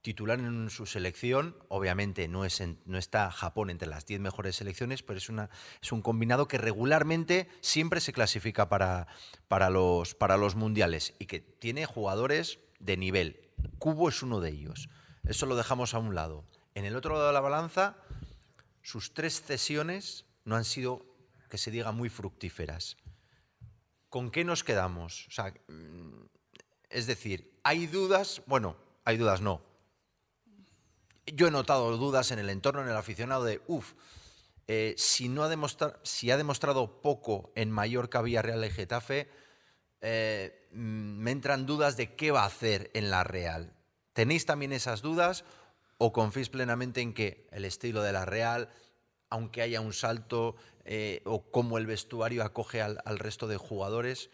titular 0.02 0.38
en 0.38 0.71
su 0.71 0.87
selección. 0.87 1.57
Obviamente 1.69 2.28
no, 2.28 2.45
es 2.45 2.62
no 2.85 2.99
está 2.99 3.30
Japón 3.30 3.71
entre 3.71 3.88
las 3.88 4.07
10 4.07 4.21
mejores 4.21 4.57
selecciones, 4.57 5.02
pero 5.02 5.19
es, 5.19 5.28
una, 5.28 5.50
es 5.83 5.92
un 5.92 6.02
combinado 6.02 6.49
que 6.49 6.59
regularmente 6.59 7.49
siempre 7.61 8.00
se 8.00 8.12
clasifica 8.12 8.69
para, 8.69 9.07
para, 9.49 9.71
los, 9.71 10.14
para 10.14 10.37
los 10.37 10.54
mundiales 10.54 11.14
y 11.19 11.26
que 11.26 11.40
tiene 11.40 11.87
jugadores 11.87 12.59
de 12.78 12.97
nivel. 12.97 13.50
Cubo 13.78 14.09
es 14.09 14.23
uno 14.23 14.40
de 14.40 14.50
ellos. 14.50 14.88
Eso 15.25 15.47
lo 15.47 15.57
dejamos 15.57 15.95
a 15.95 15.99
un 15.99 16.14
lado. 16.14 16.45
En 16.75 16.85
el 16.85 16.97
otro 16.97 17.14
lado 17.14 17.26
de 17.26 17.33
la 17.33 17.40
balanza 17.40 17.97
sus 18.83 19.12
tres 19.12 19.42
cesiones 19.42 20.25
no 20.45 20.57
han 20.57 20.64
sido, 20.64 21.04
que 21.49 21.59
se 21.59 21.71
diga, 21.71 21.92
muy 21.92 22.09
fructíferas. 22.09 22.97
¿Con 24.09 24.30
qué 24.30 24.45
nos 24.45 24.64
quedamos? 24.64 25.26
O 25.28 25.30
sea, 25.30 25.54
mm, 25.69 26.25
es 26.88 27.07
decir, 27.07 27.59
hay 27.62 27.87
dudas, 27.87 28.42
bueno, 28.47 28.76
hay 29.04 29.16
dudas, 29.16 29.40
no. 29.40 29.62
Yo 31.35 31.49
he 31.49 31.51
notado 31.51 31.97
dudas 31.97 32.31
en 32.31 32.39
el 32.39 32.51
entorno, 32.51 32.83
en 32.83 32.89
el 32.89 32.97
aficionado 32.97 33.45
de, 33.45 33.61
uff, 33.67 33.95
eh, 34.67 34.95
si, 34.97 35.29
no 35.29 35.43
ha 35.43 35.49
demostrado, 35.49 35.99
si 36.03 36.31
ha 36.31 36.37
demostrado 36.37 37.03
poco 37.03 37.53
en 37.57 37.71
Mallorca, 37.71 38.23
Villarreal 38.23 38.65
y 38.65 38.71
Getafe, 38.71 39.29
eh, 40.01 40.69
mm, 40.73 41.19
me 41.19 41.31
entran 41.33 41.67
dudas 41.67 41.97
de 41.97 42.15
qué 42.15 42.31
va 42.31 42.43
a 42.43 42.47
hacer 42.47 42.91
en 42.95 43.11
la 43.11 43.25
Real. 43.25 43.75
¿Tenéis 44.13 44.47
también 44.47 44.73
esas 44.73 45.03
dudas 45.03 45.45
o 45.99 46.13
confiáis 46.13 46.49
plenamente 46.49 47.01
en 47.01 47.15
que 47.15 47.49
el 47.51 47.65
estilo 47.65 48.03
de 48.03 48.13
la 48.13 48.25
Real, 48.25 48.71
aunque 49.29 49.63
haya 49.63 49.81
un 49.81 49.93
salto, 49.93 50.57
eh, 50.85 51.23
o 51.25 51.51
cómo 51.51 51.77
el 51.77 51.87
vestuario 51.87 52.43
acoge 52.43 52.81
al, 52.81 53.19
resto 53.19 53.47
de 53.47 53.57
jugadores? 53.57 54.31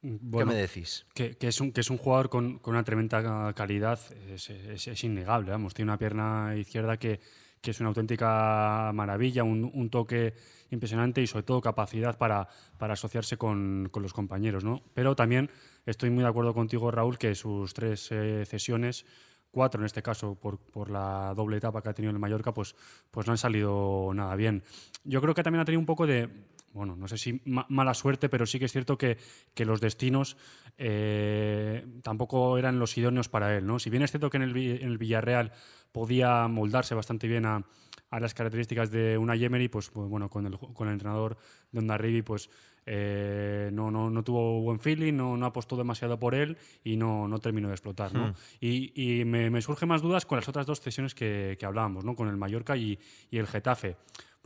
¿Qué 0.00 0.44
me 0.44 0.54
decís? 0.54 1.06
Que, 1.14 1.36
es 1.40 1.60
un, 1.60 1.72
que 1.72 1.80
es 1.80 1.90
un 1.90 1.98
jugador 1.98 2.28
con, 2.28 2.60
una 2.64 2.84
tremenda 2.84 3.52
calidad, 3.54 3.98
es, 4.28 5.04
innegable. 5.04 5.50
Vamos, 5.50 5.74
tiene 5.74 5.90
una 5.90 5.98
pierna 5.98 6.54
izquierda 6.56 6.98
que, 6.98 7.20
que 7.60 7.70
es 7.70 7.80
una 7.80 7.88
auténtica 7.88 8.92
maravilla, 8.94 9.42
un, 9.42 9.90
toque 9.90 10.34
impresionante 10.70 11.22
y 11.22 11.26
sobre 11.26 11.44
todo 11.44 11.60
capacidad 11.60 12.16
para, 12.18 12.46
para 12.78 12.92
asociarse 12.92 13.36
con, 13.36 13.88
con, 13.90 14.02
los 14.02 14.12
compañeros. 14.12 14.64
¿no? 14.64 14.82
Pero 14.94 15.16
también 15.16 15.50
estoy 15.86 16.10
muy 16.10 16.22
de 16.22 16.28
acuerdo 16.28 16.54
contigo, 16.54 16.90
Raúl, 16.90 17.18
que 17.18 17.34
sus 17.34 17.74
tres 17.74 18.08
eh, 18.12 18.44
cesiones, 18.46 19.06
cuatro 19.50 19.80
en 19.80 19.86
este 19.86 20.02
caso, 20.02 20.34
por, 20.34 20.58
por, 20.58 20.90
la 20.90 21.32
doble 21.34 21.56
etapa 21.56 21.82
que 21.82 21.88
ha 21.88 21.94
tenido 21.94 22.10
en 22.10 22.16
el 22.16 22.20
Mallorca, 22.20 22.52
pues, 22.52 22.76
pues 23.10 23.26
no 23.26 23.32
han 23.32 23.38
salido 23.38 24.12
nada 24.14 24.36
bien. 24.36 24.62
Yo 25.04 25.20
creo 25.20 25.34
que 25.34 25.42
también 25.42 25.62
ha 25.62 25.64
tenido 25.64 25.80
un 25.80 25.86
poco 25.86 26.06
de, 26.06 26.28
bueno, 26.76 26.94
no 26.94 27.08
sé 27.08 27.18
si 27.18 27.40
mala 27.44 27.94
suerte, 27.94 28.28
pero 28.28 28.46
sí 28.46 28.58
que 28.58 28.66
es 28.66 28.72
cierto 28.72 28.98
que, 28.98 29.16
que 29.54 29.64
los 29.64 29.80
destinos 29.80 30.36
eh, 30.76 31.86
tampoco 32.02 32.58
eran 32.58 32.78
los 32.78 32.96
idóneos 32.98 33.28
para 33.28 33.56
él. 33.56 33.66
¿no? 33.66 33.78
Si 33.78 33.90
bien 33.90 34.02
es 34.02 34.10
cierto 34.10 34.30
que 34.30 34.36
en 34.36 34.42
el, 34.42 34.56
en 34.56 34.88
el 34.88 34.98
Villarreal 34.98 35.52
podía 35.90 36.46
moldarse 36.48 36.94
bastante 36.94 37.26
bien 37.26 37.46
a, 37.46 37.64
las 38.10 38.34
características 38.34 38.90
de 38.90 39.18
una 39.18 39.36
Yemery, 39.36 39.68
pues, 39.68 39.90
pues, 39.90 40.08
bueno, 40.08 40.30
con 40.30 40.46
el, 40.46 40.58
con 40.58 40.88
el 40.88 40.94
entrenador 40.94 41.36
de 41.70 41.80
Ondarribi, 41.80 42.22
pues 42.22 42.48
eh, 42.86 43.68
no, 43.72 43.90
no, 43.90 44.08
no, 44.08 44.22
tuvo 44.22 44.62
buen 44.62 44.78
feeling, 44.78 45.12
no, 45.14 45.36
no, 45.36 45.44
apostó 45.44 45.76
demasiado 45.76 46.18
por 46.18 46.34
él 46.34 46.56
y 46.84 46.96
no, 46.96 47.28
no 47.28 47.38
terminó 47.40 47.68
de 47.68 47.74
explotar. 47.74 48.14
¿no? 48.14 48.28
Hmm. 48.28 48.34
Y, 48.60 49.20
y 49.20 49.24
me, 49.24 49.50
me 49.50 49.60
surgen 49.60 49.88
más 49.88 50.02
dudas 50.02 50.24
con 50.24 50.36
las 50.36 50.48
otras 50.48 50.66
dos 50.66 50.78
sesiones 50.78 51.14
que, 51.14 51.56
que 51.58 51.66
hablábamos, 51.66 52.04
¿no? 52.04 52.14
con 52.14 52.28
el 52.28 52.36
Mallorca 52.36 52.76
y, 52.76 52.98
y 53.30 53.38
el 53.38 53.46
Getafe 53.46 53.96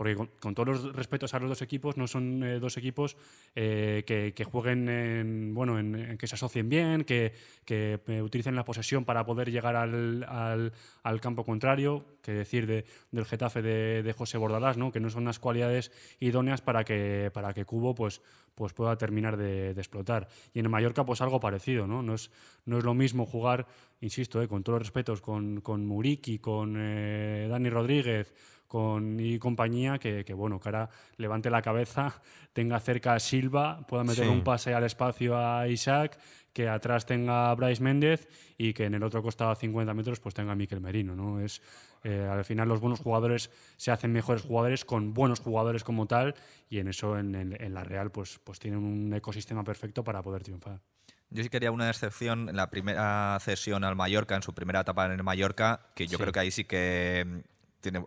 porque 0.01 0.17
con, 0.17 0.55
todos 0.55 0.67
los 0.67 0.97
respetos 0.97 1.35
a 1.35 1.39
los 1.41 1.51
dos 1.51 1.61
equipos, 1.61 1.99
no 1.99 2.07
son 2.07 2.43
eh, 2.43 2.59
dos 2.59 2.79
equipos 2.79 3.19
eh, 3.55 4.03
que, 4.07 4.45
jueguen, 4.45 4.89
en, 4.89 5.55
bueno, 5.55 5.79
en, 5.79 6.17
que 6.17 6.27
se 6.27 6.37
asocien 6.37 6.71
bien, 6.71 7.05
que, 7.05 7.35
eh, 7.69 8.23
utilicen 8.23 8.57
la 8.57 8.65
posesión 8.65 9.05
para 9.05 9.27
poder 9.27 9.51
llegar 9.51 9.77
al, 9.77 10.73
campo 11.21 11.45
contrario, 11.45 12.07
que 12.23 12.33
decir 12.33 12.67
de, 12.67 12.87
del 13.11 13.27
Getafe 13.27 13.61
de, 13.61 14.15
José 14.17 14.39
Bordalás, 14.39 14.79
¿no? 14.79 14.91
que 14.91 15.01
no 15.01 15.11
son 15.11 15.25
unas 15.25 15.39
cualidades 15.39 15.93
idóneas 16.19 16.63
para 16.63 16.83
que, 16.83 17.31
para 17.35 17.53
que 17.53 17.67
Cubo 17.67 17.95
pues, 17.95 18.23
pues 18.55 18.73
pueda 18.73 18.97
terminar 18.97 19.37
de, 19.37 19.73
explotar. 19.73 20.29
Y 20.55 20.61
en 20.61 20.71
Mallorca, 20.71 21.05
pues 21.05 21.21
algo 21.21 21.41
parecido, 21.41 21.87
¿no? 21.87 22.03
No 22.03 22.15
es, 22.15 22.31
no 22.65 22.79
es 22.79 22.85
lo 22.85 22.95
mismo 22.95 23.27
jugar, 23.27 23.67
insisto, 24.01 24.49
con 24.49 24.63
todos 24.63 24.79
los 24.79 24.89
respetos, 24.89 25.21
con, 25.21 25.61
con 25.61 25.85
Muriki, 25.85 26.39
con 26.39 26.73
Dani 26.73 27.69
Rodríguez, 27.69 28.33
con, 28.71 29.19
y 29.19 29.37
compañía 29.41 29.99
que, 29.99 30.23
bueno, 30.33 30.61
que 30.61 30.69
ahora 30.69 30.91
levante 31.17 31.51
la 31.51 31.61
cabeza, 31.61 32.23
tenga 32.53 32.79
cerca 32.79 33.15
a 33.15 33.19
Silva, 33.19 33.85
pueda 33.89 34.05
meter 34.05 34.29
un 34.29 34.45
pase 34.45 34.73
al 34.73 34.85
espacio 34.85 35.37
a 35.37 35.67
Isaac, 35.67 36.17
que 36.53 36.69
atrás 36.69 37.05
tenga 37.05 37.51
a 37.51 37.55
Bryce 37.57 37.83
Méndez 37.83 38.29
y 38.57 38.73
que 38.73 38.85
en 38.85 38.95
el 38.95 39.03
otro 39.03 39.25
costado 39.25 39.51
a 39.51 39.57
50 39.57 39.93
metros 39.93 40.21
pues 40.21 40.37
tenga 40.37 40.53
a 40.53 40.55
Miquel 40.55 40.81
Merino. 40.81 41.17
¿no? 41.17 41.41
Es, 41.41 41.61
eh, 42.05 42.29
al 42.31 42.45
final 42.45 42.69
los 42.69 42.79
buenos 42.79 43.01
jugadores 43.01 43.51
se 43.77 43.91
hacen 43.91 44.13
mejores 44.13 44.43
jugadores 44.43 44.85
con 44.85 45.15
buenos 45.15 45.41
jugadores 45.41 45.83
como 45.83 46.07
tal 46.07 46.37
y 46.69 46.79
en 46.79 46.87
eso 46.87 47.19
en, 47.19 47.35
en, 47.35 47.75
la 47.75 47.83
Real 47.83 48.13
pues, 48.13 48.39
pues 48.45 48.61
tienen 48.61 48.85
un 48.85 49.13
ecosistema 49.13 49.65
perfecto 49.65 50.05
para 50.05 50.23
poder 50.23 50.45
triunfar. 50.45 50.81
Yo 51.31 51.43
sí 51.43 51.49
quería 51.49 51.73
una 51.73 51.91
excepción 51.91 52.49
en 52.49 52.55
la 52.55 52.71
primera 52.71 53.37
cesión 53.41 53.83
al 53.83 53.97
Mallorca, 53.97 54.37
en 54.37 54.43
su 54.43 54.55
primera 54.55 54.83
etapa 54.83 55.07
en 55.07 55.13
el 55.13 55.25
Mallorca, 55.25 55.89
que 55.97 56.07
yo 56.07 56.19
creo 56.19 56.33
que 56.33 56.39
ahí 56.39 56.53
sí 56.53 56.65
que 56.65 57.43
tiene, 57.81 58.03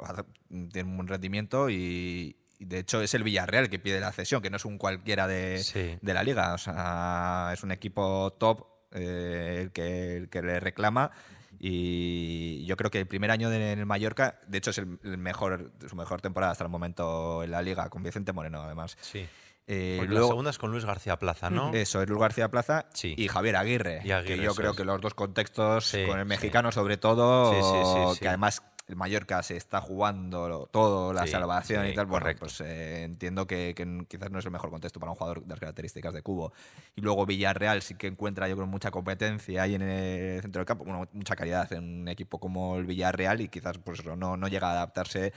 tiene 0.71 0.89
un 0.89 0.97
buen 0.97 1.07
rendimiento 1.07 1.69
y, 1.69 2.37
de 2.59 2.79
hecho 2.79 3.01
es 3.01 3.13
el 3.13 3.23
Villarreal 3.23 3.69
que 3.69 3.79
pide 3.79 3.99
la 3.99 4.11
cesión, 4.11 4.41
que 4.41 4.49
no 4.49 4.57
es 4.57 4.65
un 4.65 4.77
cualquiera 4.77 5.27
de, 5.27 5.99
de 6.01 6.13
la 6.13 6.23
liga. 6.23 6.53
O 6.53 6.57
sea, 6.57 7.51
es 7.53 7.61
un 7.63 7.71
equipo 7.71 8.31
top 8.39 8.65
eh, 8.91 9.59
el, 9.63 9.71
que, 9.71 10.17
el 10.17 10.29
que 10.29 10.41
le 10.41 10.59
reclama. 10.59 11.11
Y 11.59 12.65
yo 12.65 12.75
creo 12.75 12.91
que 12.91 12.99
el 12.99 13.07
primer 13.07 13.31
año 13.31 13.51
en 13.51 13.61
el 13.79 13.85
Mallorca, 13.85 14.39
de 14.47 14.57
hecho, 14.57 14.71
es 14.71 14.79
el, 14.79 14.99
mejor, 15.17 15.71
su 15.87 15.95
mejor 15.95 16.19
temporada 16.21 16.51
hasta 16.51 16.63
el 16.63 16.69
momento 16.69 17.43
en 17.43 17.51
la 17.51 17.61
liga, 17.61 17.89
con 17.89 18.03
Vicente 18.03 18.33
Moreno, 18.33 18.61
además. 18.61 18.97
Sí. 19.01 19.25
Eh, 19.65 19.95
Porque 19.97 20.13
la 20.13 20.27
segunda 20.27 20.49
es 20.49 20.57
con 20.57 20.71
Luis 20.71 20.83
García 20.83 21.17
Plaza, 21.17 21.49
¿no? 21.49 21.71
Eso, 21.73 22.01
es 22.01 22.09
Luis 22.09 22.19
García 22.19 22.49
Plaza 22.51 22.87
y 23.01 23.27
Javier 23.29 23.55
Aguirre. 23.55 24.01
que 24.25 24.37
yo 24.37 24.53
creo 24.55 24.75
que 24.75 24.83
los 24.83 24.99
dos 24.99 25.13
contextos, 25.13 25.95
con 26.07 26.19
el 26.19 26.25
mexicano 26.25 26.71
sobre 26.71 26.97
todo, 26.97 28.15
que 28.19 28.27
además 28.27 28.61
el 28.93 28.97
Mallorca 28.97 29.41
se 29.43 29.57
está 29.57 29.81
jugando 29.81 30.69
todo, 30.71 31.13
la 31.13 31.27
salvación 31.27 31.87
y 31.87 31.93
tal, 31.93 32.05
bueno, 32.05 32.27
pues 32.39 32.61
eh, 32.61 33.03
entiendo 33.03 33.47
que, 33.47 33.73
quizás 34.07 34.31
no 34.31 34.39
es 34.39 34.45
el 34.45 34.51
mejor 34.51 34.69
contexto 34.69 34.99
para 34.99 35.11
un 35.11 35.17
jugador 35.17 35.41
de 35.43 35.49
las 35.49 35.59
características 35.59 36.13
de 36.13 36.21
Cubo. 36.21 36.53
Y 36.95 37.01
luego 37.01 37.25
Villarreal 37.25 37.81
sí 37.81 37.95
que 37.95 38.07
encuentra, 38.07 38.47
yo 38.47 38.55
creo, 38.55 38.67
mucha 38.67 38.91
competencia 38.91 39.63
ahí 39.63 39.75
en 39.75 39.81
el 39.81 40.41
centro 40.41 40.59
del 40.59 40.65
campo, 40.65 40.85
bueno, 40.85 41.07
mucha 41.11 41.35
calidad 41.35 41.71
en 41.73 42.01
un 42.01 42.07
equipo 42.07 42.39
como 42.39 42.77
el 42.77 42.85
Villarreal 42.85 43.41
y 43.41 43.49
quizás 43.49 43.79
pues 43.79 44.05
no, 44.05 44.37
no 44.37 44.47
llega 44.47 44.69
a 44.69 44.71
adaptarse 44.73 45.33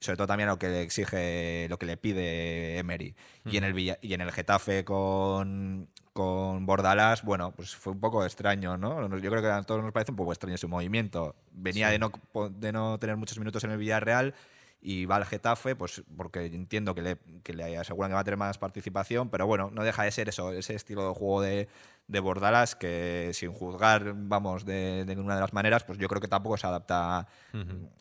sobre 0.00 0.18
todo 0.18 0.26
también 0.26 0.50
a 0.50 0.52
lo 0.52 0.58
que 0.58 0.68
le 0.68 0.82
exige, 0.82 1.66
lo 1.70 1.78
que 1.78 1.86
le 1.86 1.96
pide 1.96 2.78
Emery. 2.78 3.14
Y, 3.46 3.56
en 3.56 3.64
el 3.64 3.78
y 3.78 4.14
en 4.14 4.20
el 4.20 4.32
Getafe 4.32 4.84
con, 4.84 5.88
con 6.14 6.64
Bordalás, 6.64 7.24
bueno, 7.24 7.50
pues 7.50 7.74
fue 7.74 7.92
un 7.92 7.98
poco 7.98 8.24
extraño, 8.24 8.78
¿no? 8.78 9.18
Yo 9.18 9.30
creo 9.30 9.42
que 9.42 9.48
a 9.48 9.60
todos 9.62 9.82
nos 9.82 9.92
parece 9.92 10.12
un 10.12 10.16
poco 10.16 10.32
extraño 10.32 10.56
su 10.56 10.68
movimiento. 10.68 11.34
Venía 11.50 11.88
de, 11.90 11.98
no, 11.98 12.12
de 12.50 12.72
no 12.72 12.98
tener 13.00 13.16
muchos 13.16 13.36
minutos 13.36 13.64
en 13.64 13.72
el 13.72 13.78
Villarreal 13.78 14.32
y 14.80 15.06
va 15.06 15.16
al 15.16 15.24
Getafe, 15.24 15.74
pues 15.74 16.04
porque 16.16 16.46
entiendo 16.46 16.94
que 16.94 17.02
le, 17.02 17.18
que 17.42 17.52
le 17.52 17.76
aseguran 17.76 18.10
que 18.10 18.14
va 18.14 18.20
a 18.20 18.24
tener 18.24 18.38
más 18.38 18.58
participación, 18.58 19.28
pero 19.28 19.48
bueno, 19.48 19.70
no 19.72 19.82
deja 19.82 20.04
de 20.04 20.12
ser 20.12 20.28
eso, 20.28 20.52
ese 20.52 20.76
estilo 20.76 21.08
de 21.08 21.14
juego 21.14 21.42
de, 21.42 21.68
de 22.06 22.20
Bordalas 22.20 22.76
que 22.76 23.32
sin 23.34 23.52
juzgar, 23.52 24.12
vamos, 24.14 24.64
de, 24.64 25.04
ninguna 25.08 25.34
de 25.34 25.40
las 25.40 25.52
maneras, 25.52 25.82
pues 25.82 25.98
yo 25.98 26.06
creo 26.06 26.20
que 26.20 26.28
tampoco 26.28 26.56
se 26.56 26.68
adapta 26.68 27.26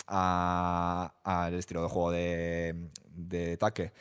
al 0.05 1.53
estilo 1.55 1.81
de 1.81 1.89
juego 1.89 2.11
de, 2.11 2.89
de 3.09 3.57
Taque. 3.57 3.91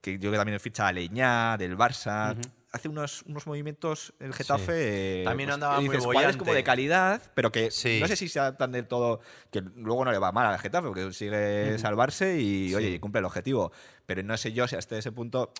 Que 0.00 0.14
yo 0.14 0.18
creo 0.18 0.32
que 0.32 0.38
también 0.38 0.60
ficha 0.60 0.88
a 0.88 0.92
Leñá, 0.92 1.56
del 1.58 1.76
Barça 1.76 2.36
hace 2.74 2.88
unos, 2.88 3.22
unos 3.22 3.46
movimientos 3.46 4.12
el 4.18 4.34
Getafe. 4.34 5.20
Eh, 5.22 5.24
También 5.24 5.46
pues, 5.46 5.54
andaba 5.54 5.80
muy 5.80 5.96
bollante. 5.96 6.38
como 6.38 6.52
de 6.52 6.64
calidad, 6.64 7.22
pero 7.34 7.52
que 7.52 7.66
no 8.00 8.08
sé 8.08 8.16
si 8.16 8.28
se 8.28 8.40
adaptan 8.40 8.72
del 8.72 8.88
todo. 8.88 9.20
Que 9.52 9.60
luego 9.60 10.04
no 10.04 10.10
le 10.10 10.18
va 10.18 10.32
mal 10.32 10.46
al 10.46 10.58
Getafe, 10.58 10.88
porque 10.88 11.04
consigue 11.04 11.78
salvarse 11.78 12.40
y, 12.40 12.74
oye, 12.74 12.98
cumple 12.98 13.20
el 13.20 13.26
objetivo. 13.26 13.70
Pero 14.06 14.24
no 14.24 14.36
sé 14.36 14.52
yo 14.52 14.66
si 14.66 14.74
hasta 14.74 14.98
ese 14.98 15.12
punto 15.12 15.52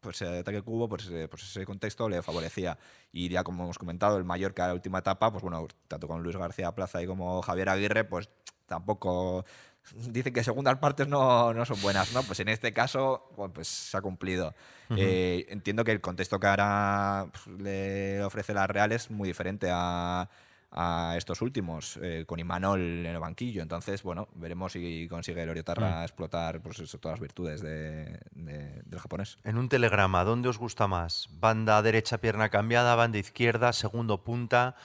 pues 0.00 0.20
el 0.22 0.38
ataque 0.38 0.62
cubo, 0.62 0.88
pues, 0.88 1.08
eh, 1.10 1.28
pues, 1.28 1.44
ese 1.44 1.64
contexto 1.64 2.08
le 2.08 2.22
favorecía. 2.22 2.76
Y 3.12 3.28
ya 3.28 3.44
como 3.44 3.64
hemos 3.64 3.78
comentado, 3.78 4.16
el 4.16 4.24
Mallorca, 4.24 4.66
la 4.66 4.74
última 4.74 4.98
etapa, 4.98 5.30
pues 5.30 5.42
bueno, 5.42 5.66
tanto 5.86 6.08
con 6.08 6.22
Luis 6.22 6.36
García 6.36 6.72
Plaza 6.74 7.00
y 7.02 7.06
como 7.06 7.40
Javier 7.42 7.68
Aguirre, 7.68 8.04
pues 8.04 8.28
tampoco 8.66 9.44
dicen 10.08 10.32
que 10.32 10.44
segundas 10.44 10.78
partes 10.78 11.08
no, 11.08 11.52
no, 11.54 11.64
son 11.64 11.80
buenas, 11.80 12.12
¿no? 12.12 12.22
Pues 12.22 12.40
en 12.40 12.48
este 12.48 12.72
caso, 12.72 13.28
pues 13.54 13.68
se 13.68 13.96
ha 13.96 14.00
cumplido. 14.00 14.54
Eh, 14.94 15.46
entiendo 15.48 15.84
que 15.84 15.92
el 15.92 16.02
contexto 16.02 16.38
que 16.38 16.46
ahora 16.46 17.26
pues, 17.32 17.58
le 17.58 18.22
ofrece 18.22 18.52
la 18.52 18.66
Real 18.66 18.92
es 18.92 19.10
muy 19.10 19.28
diferente 19.28 19.68
a, 19.72 20.28
a 20.72 21.14
estos 21.16 21.42
últimos, 21.42 21.98
eh, 22.02 22.24
con 22.26 22.40
Imanol 22.40 22.80
en 22.80 23.06
el 23.06 23.18
banquillo. 23.18 23.62
Entonces, 23.62 24.02
bueno, 24.02 24.28
veremos 24.34 24.72
si 24.72 25.06
consigue 25.08 25.42
el 25.42 25.50
Oriotarra 25.50 26.00
mm. 26.00 26.02
explotar 26.02 26.60
pues 26.60 26.76
todas 27.00 27.18
las 27.18 27.20
virtudes 27.20 27.60
de, 27.60 28.20
del 28.32 28.98
japonés. 28.98 29.38
En 29.44 29.58
un 29.58 29.68
telegrama, 29.68 30.24
¿dónde 30.24 30.48
os 30.48 30.58
gusta 30.58 30.86
más? 30.86 31.28
¿Banda 31.38 31.82
derecha, 31.82 32.18
pierna 32.18 32.48
cambiada, 32.48 32.94
banda 32.94 33.18
izquierda, 33.18 33.72
segundo 33.72 34.24
punta? 34.24 34.76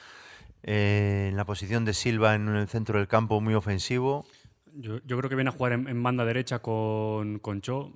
Eh, 0.64 1.28
en 1.30 1.38
la 1.38 1.46
posición 1.46 1.86
de 1.86 1.94
Silva 1.94 2.36
en 2.36 2.50
el 2.50 2.68
centro 2.68 3.00
del 3.00 3.08
campo 3.08 3.40
muy 3.40 3.54
ofensivo. 3.54 4.26
Yo, 4.80 5.02
creo 5.02 5.30
que 5.30 5.36
viene 5.36 5.50
a 5.50 5.54
jugar 5.54 5.74
en, 5.74 6.04
banda 6.04 6.24
derecha 6.24 6.60
con, 6.60 7.40
con 7.40 7.62
Cho. 7.62 7.94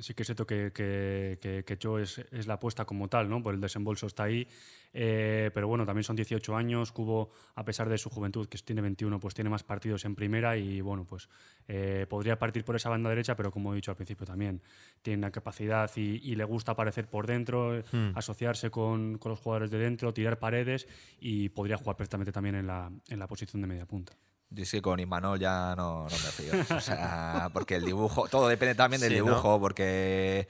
Sí 0.00 0.12
que 0.12 0.22
es 0.22 0.26
cierto 0.26 0.46
que, 0.46 0.70
que, 0.72 1.64
que, 1.64 1.78
Cho 1.78 1.98
es, 1.98 2.18
es, 2.30 2.46
la 2.46 2.54
apuesta 2.54 2.84
como 2.84 3.08
tal, 3.08 3.30
¿no? 3.30 3.42
Por 3.42 3.54
el 3.54 3.60
desembolso 3.60 4.06
está 4.06 4.24
ahí. 4.24 4.46
Eh, 4.92 5.50
pero 5.54 5.66
bueno, 5.68 5.86
también 5.86 6.04
son 6.04 6.16
18 6.16 6.54
años. 6.54 6.92
Cubo, 6.92 7.30
a 7.54 7.64
pesar 7.64 7.88
de 7.88 7.96
su 7.96 8.10
juventud, 8.10 8.46
que 8.46 8.58
tiene 8.58 8.82
21, 8.82 9.18
pues 9.18 9.34
tiene 9.34 9.48
más 9.48 9.62
partidos 9.62 10.04
en 10.04 10.14
primera 10.14 10.56
y 10.56 10.82
bueno, 10.82 11.04
pues 11.04 11.28
eh, 11.66 12.06
podría 12.08 12.38
partir 12.38 12.64
por 12.64 12.76
esa 12.76 12.90
banda 12.90 13.08
derecha, 13.08 13.34
pero 13.34 13.50
como 13.50 13.72
he 13.72 13.76
dicho 13.76 13.90
al 13.90 13.96
principio 13.96 14.26
también, 14.26 14.60
tiene 15.00 15.22
la 15.22 15.30
capacidad 15.30 15.90
y, 15.96 16.34
le 16.34 16.44
gusta 16.44 16.72
aparecer 16.72 17.08
por 17.08 17.26
dentro, 17.26 17.82
hmm. 17.90 18.10
asociarse 18.14 18.70
con, 18.70 19.16
con, 19.18 19.30
los 19.30 19.40
jugadores 19.40 19.70
de 19.70 19.78
dentro, 19.78 20.12
tirar 20.12 20.38
paredes 20.38 20.86
y 21.18 21.48
podría 21.48 21.78
jugar 21.78 21.96
perfectamente 21.96 22.30
también 22.30 22.54
en 22.56 22.66
la, 22.66 22.92
en 23.08 23.18
la 23.18 23.26
posición 23.26 23.62
de 23.62 23.68
media 23.68 23.86
punta. 23.86 24.14
Yo 24.50 24.64
sí, 24.64 24.80
con 24.80 24.98
Imanol 24.98 25.38
ya 25.38 25.74
no, 25.76 26.04
no 26.04 26.04
me 26.04 26.08
fío. 26.08 26.76
O 26.76 26.80
sea, 26.80 27.50
porque 27.52 27.76
el 27.76 27.84
dibujo, 27.84 28.28
todo 28.28 28.48
depende 28.48 28.74
también 28.74 29.00
del 29.00 29.14
dibujo, 29.14 29.60
porque 29.60 30.48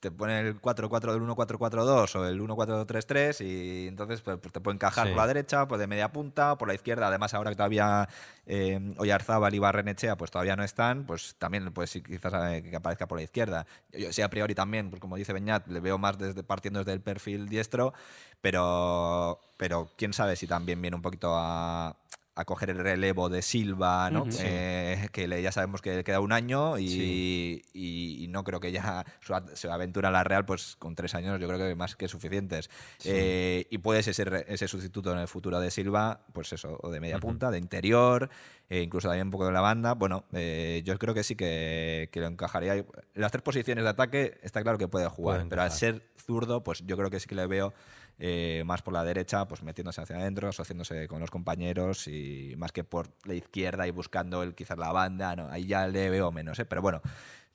te 0.00 0.10
pone 0.10 0.40
el 0.40 0.60
4-4 0.60 1.12
del 1.12 1.22
1-4-4-2 1.22 2.16
o 2.16 2.26
el 2.26 2.40
1-4-3-3 2.40 3.44
y 3.44 3.88
entonces 3.88 4.20
pues, 4.20 4.38
pues, 4.38 4.52
te 4.52 4.60
puede 4.60 4.74
encajar 4.74 5.08
por 5.08 5.16
la 5.16 5.26
derecha, 5.26 5.66
pues 5.66 5.78
de 5.78 5.86
media 5.86 6.12
punta, 6.12 6.56
por 6.58 6.68
la 6.68 6.74
izquierda. 6.74 7.08
Además, 7.08 7.34
ahora 7.34 7.50
que 7.50 7.56
todavía 7.56 8.08
eh, 8.46 8.94
Oyarzábal 8.98 9.54
y 9.54 9.58
Barrenechea 9.58 10.16
pues 10.16 10.30
todavía 10.30 10.56
no 10.56 10.64
están, 10.64 11.06
pues 11.06 11.36
también 11.38 11.72
pues 11.72 11.92
quizás 11.92 12.52
eh, 12.52 12.62
que 12.62 12.76
aparezca 12.76 13.08
por 13.08 13.18
la 13.18 13.24
izquierda. 13.24 13.66
Yo, 13.92 14.12
sí, 14.12 14.22
a 14.22 14.28
priori 14.28 14.54
también, 14.54 14.90
pues 14.90 15.00
como 15.00 15.16
dice 15.16 15.32
Beñat, 15.32 15.66
le 15.68 15.80
veo 15.80 15.98
más 15.98 16.18
desde 16.18 16.42
partiendo 16.42 16.80
desde 16.80 16.92
el 16.92 17.00
perfil 17.00 17.48
diestro, 17.48 17.94
pero, 18.40 19.40
pero 19.56 19.90
quién 19.96 20.12
sabe 20.12 20.36
si 20.36 20.46
también 20.46 20.80
viene 20.82 20.96
un 20.96 21.02
poquito 21.02 21.32
a 21.34 21.96
a 22.38 22.44
coger 22.44 22.70
el 22.70 22.78
relevo 22.78 23.28
de 23.28 23.42
Silva, 23.42 24.10
¿no? 24.12 24.24
Eh, 24.38 25.08
que 25.10 25.26
le, 25.26 25.42
ya 25.42 25.50
sabemos 25.50 25.82
que 25.82 26.04
queda 26.04 26.20
un 26.20 26.30
año 26.30 26.78
y, 26.78 27.64
y, 27.74 28.28
no 28.28 28.44
creo 28.44 28.60
que 28.60 28.70
ya 28.70 29.04
su, 29.20 29.68
aventura 29.68 30.10
en 30.10 30.12
la 30.12 30.22
Real, 30.22 30.44
pues 30.44 30.76
con 30.76 30.94
tres 30.94 31.16
años 31.16 31.40
yo 31.40 31.48
creo 31.48 31.58
que 31.58 31.74
más 31.74 31.96
que 31.96 32.06
suficientes. 32.06 32.70
Eh, 33.04 33.66
y 33.70 33.78
puede 33.78 34.04
ser 34.04 34.44
ese, 34.46 34.68
sustituto 34.68 35.10
en 35.12 35.18
el 35.18 35.26
futuro 35.26 35.58
de 35.58 35.72
Silva, 35.72 36.20
pues 36.32 36.52
eso, 36.52 36.78
o 36.80 36.90
de 36.90 37.00
media 37.00 37.18
punta, 37.18 37.50
de 37.50 37.58
interior, 37.58 38.30
e 38.70 38.82
incluso 38.82 39.08
también 39.08 39.26
un 39.26 39.32
poco 39.32 39.46
de 39.46 39.52
la 39.52 39.60
banda. 39.60 39.94
Bueno, 39.94 40.24
eh, 40.32 40.82
yo 40.84 40.96
creo 40.96 41.14
que 41.14 41.24
sí 41.24 41.34
que, 41.34 42.08
que, 42.12 42.20
lo 42.20 42.28
encajaría. 42.28 42.74
En 42.74 42.86
las 43.14 43.32
tres 43.32 43.42
posiciones 43.42 43.82
de 43.82 43.90
ataque 43.90 44.38
está 44.44 44.62
claro 44.62 44.78
que 44.78 44.86
puede 44.86 45.08
jugar, 45.08 45.44
pero 45.50 45.62
al 45.62 45.72
ser 45.72 46.08
zurdo, 46.24 46.62
pues 46.62 46.86
yo 46.86 46.96
creo 46.96 47.10
que 47.10 47.18
sí 47.18 47.26
que 47.26 47.34
le 47.34 47.48
veo 47.48 47.74
eh, 48.18 48.62
más 48.66 48.82
por 48.82 48.94
la 48.94 49.04
derecha, 49.04 49.46
pues 49.46 49.62
metiéndose 49.62 50.00
hacia 50.00 50.16
adentro, 50.16 50.48
asociándose 50.48 51.06
con 51.08 51.20
los 51.20 51.30
compañeros 51.30 52.08
y 52.08 52.54
más 52.56 52.72
que 52.72 52.84
por 52.84 53.08
la 53.24 53.34
izquierda 53.34 53.86
y 53.86 53.90
buscando 53.90 54.42
el, 54.42 54.54
quizás 54.54 54.78
la 54.78 54.92
banda, 54.92 55.36
no, 55.36 55.48
ahí 55.48 55.66
ya 55.66 55.86
le 55.86 56.10
veo 56.10 56.32
menos, 56.32 56.58
¿eh? 56.58 56.64
pero 56.64 56.82
bueno, 56.82 57.00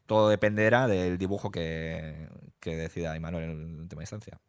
todo 0.06 0.30
dependerá 0.30 0.88
del 0.88 1.18
dibujo 1.18 1.52
que, 1.52 2.28
que 2.60 2.76
decida 2.76 3.16
Imanol 3.16 3.44
en 3.44 3.80
última 3.82 4.04
instancia. 4.04 4.40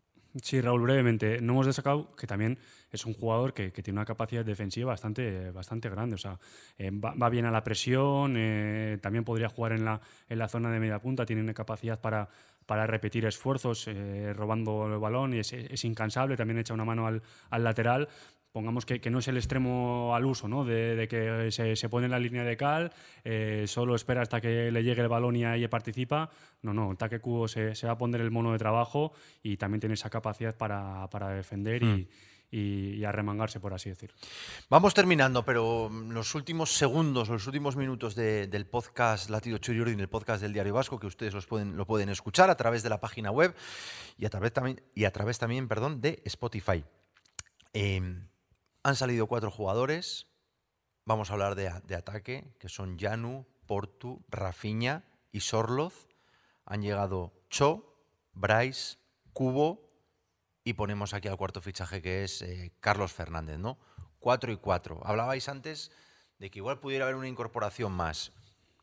Sí, 0.42 0.60
Raúl, 0.60 0.82
brevemente. 0.82 1.40
No 1.40 1.52
hemos 1.52 1.66
destacado 1.66 2.14
que 2.16 2.26
también 2.26 2.58
es 2.90 3.06
un 3.06 3.14
jugador 3.14 3.54
que, 3.54 3.70
tiene 3.70 3.98
una 4.00 4.04
capacidad 4.04 4.44
defensiva 4.44 4.90
bastante, 4.90 5.52
bastante 5.52 5.88
grande. 5.88 6.16
O 6.16 6.18
sea, 6.18 6.40
eh, 6.76 6.90
va, 6.90 7.28
bien 7.28 7.44
a 7.44 7.52
la 7.52 7.62
presión, 7.62 8.34
eh, 8.36 8.98
también 9.00 9.22
podría 9.22 9.48
jugar 9.48 9.72
en 9.72 9.84
la, 9.84 10.00
en 10.28 10.38
la 10.38 10.48
zona 10.48 10.72
de 10.72 10.80
media 10.80 10.98
punta, 10.98 11.24
tiene 11.24 11.40
una 11.40 11.54
capacidad 11.54 12.00
para, 12.00 12.28
para 12.66 12.86
repetir 12.86 13.26
esfuerzos 13.26 13.86
eh, 13.88 14.32
robando 14.34 14.86
el 14.86 14.98
balón 14.98 15.34
y 15.34 15.38
es, 15.38 15.52
es, 15.52 15.84
incansable, 15.84 16.36
también 16.36 16.58
echa 16.58 16.74
una 16.74 16.84
mano 16.84 17.06
al, 17.06 17.22
al 17.50 17.64
lateral 17.64 18.08
pongamos 18.54 18.86
que, 18.86 19.00
que, 19.00 19.10
no 19.10 19.18
es 19.18 19.26
el 19.26 19.36
extremo 19.36 20.14
al 20.14 20.24
uso, 20.24 20.46
¿no? 20.46 20.64
de, 20.64 21.08
que 21.10 21.50
se, 21.50 21.74
se, 21.74 21.88
pone 21.88 22.04
en 22.04 22.12
la 22.12 22.20
línea 22.20 22.44
de 22.44 22.56
cal, 22.56 22.92
eh, 23.24 23.64
solo 23.66 23.96
espera 23.96 24.22
hasta 24.22 24.40
que 24.40 24.70
le 24.70 24.84
llegue 24.84 25.02
el 25.02 25.08
balón 25.08 25.34
y 25.34 25.44
ahí 25.44 25.66
participa. 25.66 26.30
No, 26.62 26.72
no, 26.72 26.96
Cubo 27.20 27.48
se, 27.48 27.74
se, 27.74 27.88
va 27.88 27.94
a 27.94 27.98
poner 27.98 28.20
el 28.20 28.30
mono 28.30 28.52
de 28.52 28.58
trabajo 28.58 29.12
y 29.42 29.56
también 29.56 29.80
tiene 29.80 29.94
esa 29.94 30.08
capacidad 30.08 30.56
para, 30.56 31.10
para 31.10 31.30
defender 31.30 31.82
y, 31.82 31.86
hmm. 31.86 32.06
Y, 32.50 32.94
y, 32.94 33.04
arremangarse, 33.04 33.60
por 33.60 33.74
así 33.74 33.90
decirlo. 33.90 34.16
Vamos 34.70 34.94
terminando, 34.94 35.44
pero 35.44 35.90
los 35.90 36.34
últimos 36.34 36.72
segundos, 36.72 37.28
los 37.28 37.46
últimos 37.46 37.76
minutos 37.76 38.14
de, 38.14 38.46
del 38.46 38.66
podcast 38.66 39.30
Latido 39.30 39.58
Churiurdin, 39.58 39.98
el 40.00 40.08
podcast 40.08 40.42
del 40.42 40.52
Diario 40.52 40.74
Vasco, 40.74 40.98
que 40.98 41.06
ustedes 41.06 41.34
los 41.34 41.46
pueden, 41.46 41.76
lo 41.76 41.86
pueden 41.86 42.08
escuchar 42.08 42.50
a 42.50 42.56
través 42.56 42.82
de 42.82 42.90
la 42.90 43.00
página 43.00 43.30
web 43.30 43.54
y 44.16 44.26
a 44.26 44.30
través 44.30 44.52
también, 44.52 44.82
y 44.94 45.04
a 45.04 45.12
través 45.12 45.38
también 45.38 45.68
perdón, 45.68 46.00
de 46.00 46.22
Spotify. 46.24 46.84
Eh, 47.72 48.00
han 48.84 48.96
salido 48.96 49.26
cuatro 49.26 49.50
jugadores. 49.50 50.28
Vamos 51.06 51.30
a 51.30 51.32
hablar 51.32 51.54
de, 51.54 51.68
ataque, 51.68 52.54
que 52.58 52.68
son 52.68 52.98
Janu, 52.98 53.46
Portu, 53.66 54.22
Rafiña 54.28 55.04
y 55.32 55.40
Sorloz. 55.40 56.08
Han 56.66 56.82
llegado 56.82 57.32
Cho, 57.48 57.98
Bryce, 58.32 58.98
Cubo 59.32 59.83
y 60.64 60.72
ponemos 60.72 61.12
aquí 61.12 61.28
al 61.28 61.36
cuarto 61.36 61.60
fichaje 61.60 62.00
que 62.00 62.24
es 62.24 62.40
eh, 62.42 62.72
Carlos 62.80 63.12
Fernández, 63.12 63.58
¿no? 63.58 63.78
Cuatro 64.18 64.50
y 64.50 64.56
cuatro. 64.56 65.00
Hablabais 65.04 65.48
antes 65.50 65.92
de 66.38 66.50
que 66.50 66.58
igual 66.58 66.80
pudiera 66.80 67.04
haber 67.04 67.16
una 67.16 67.28
incorporación 67.28 67.92
más. 67.92 68.32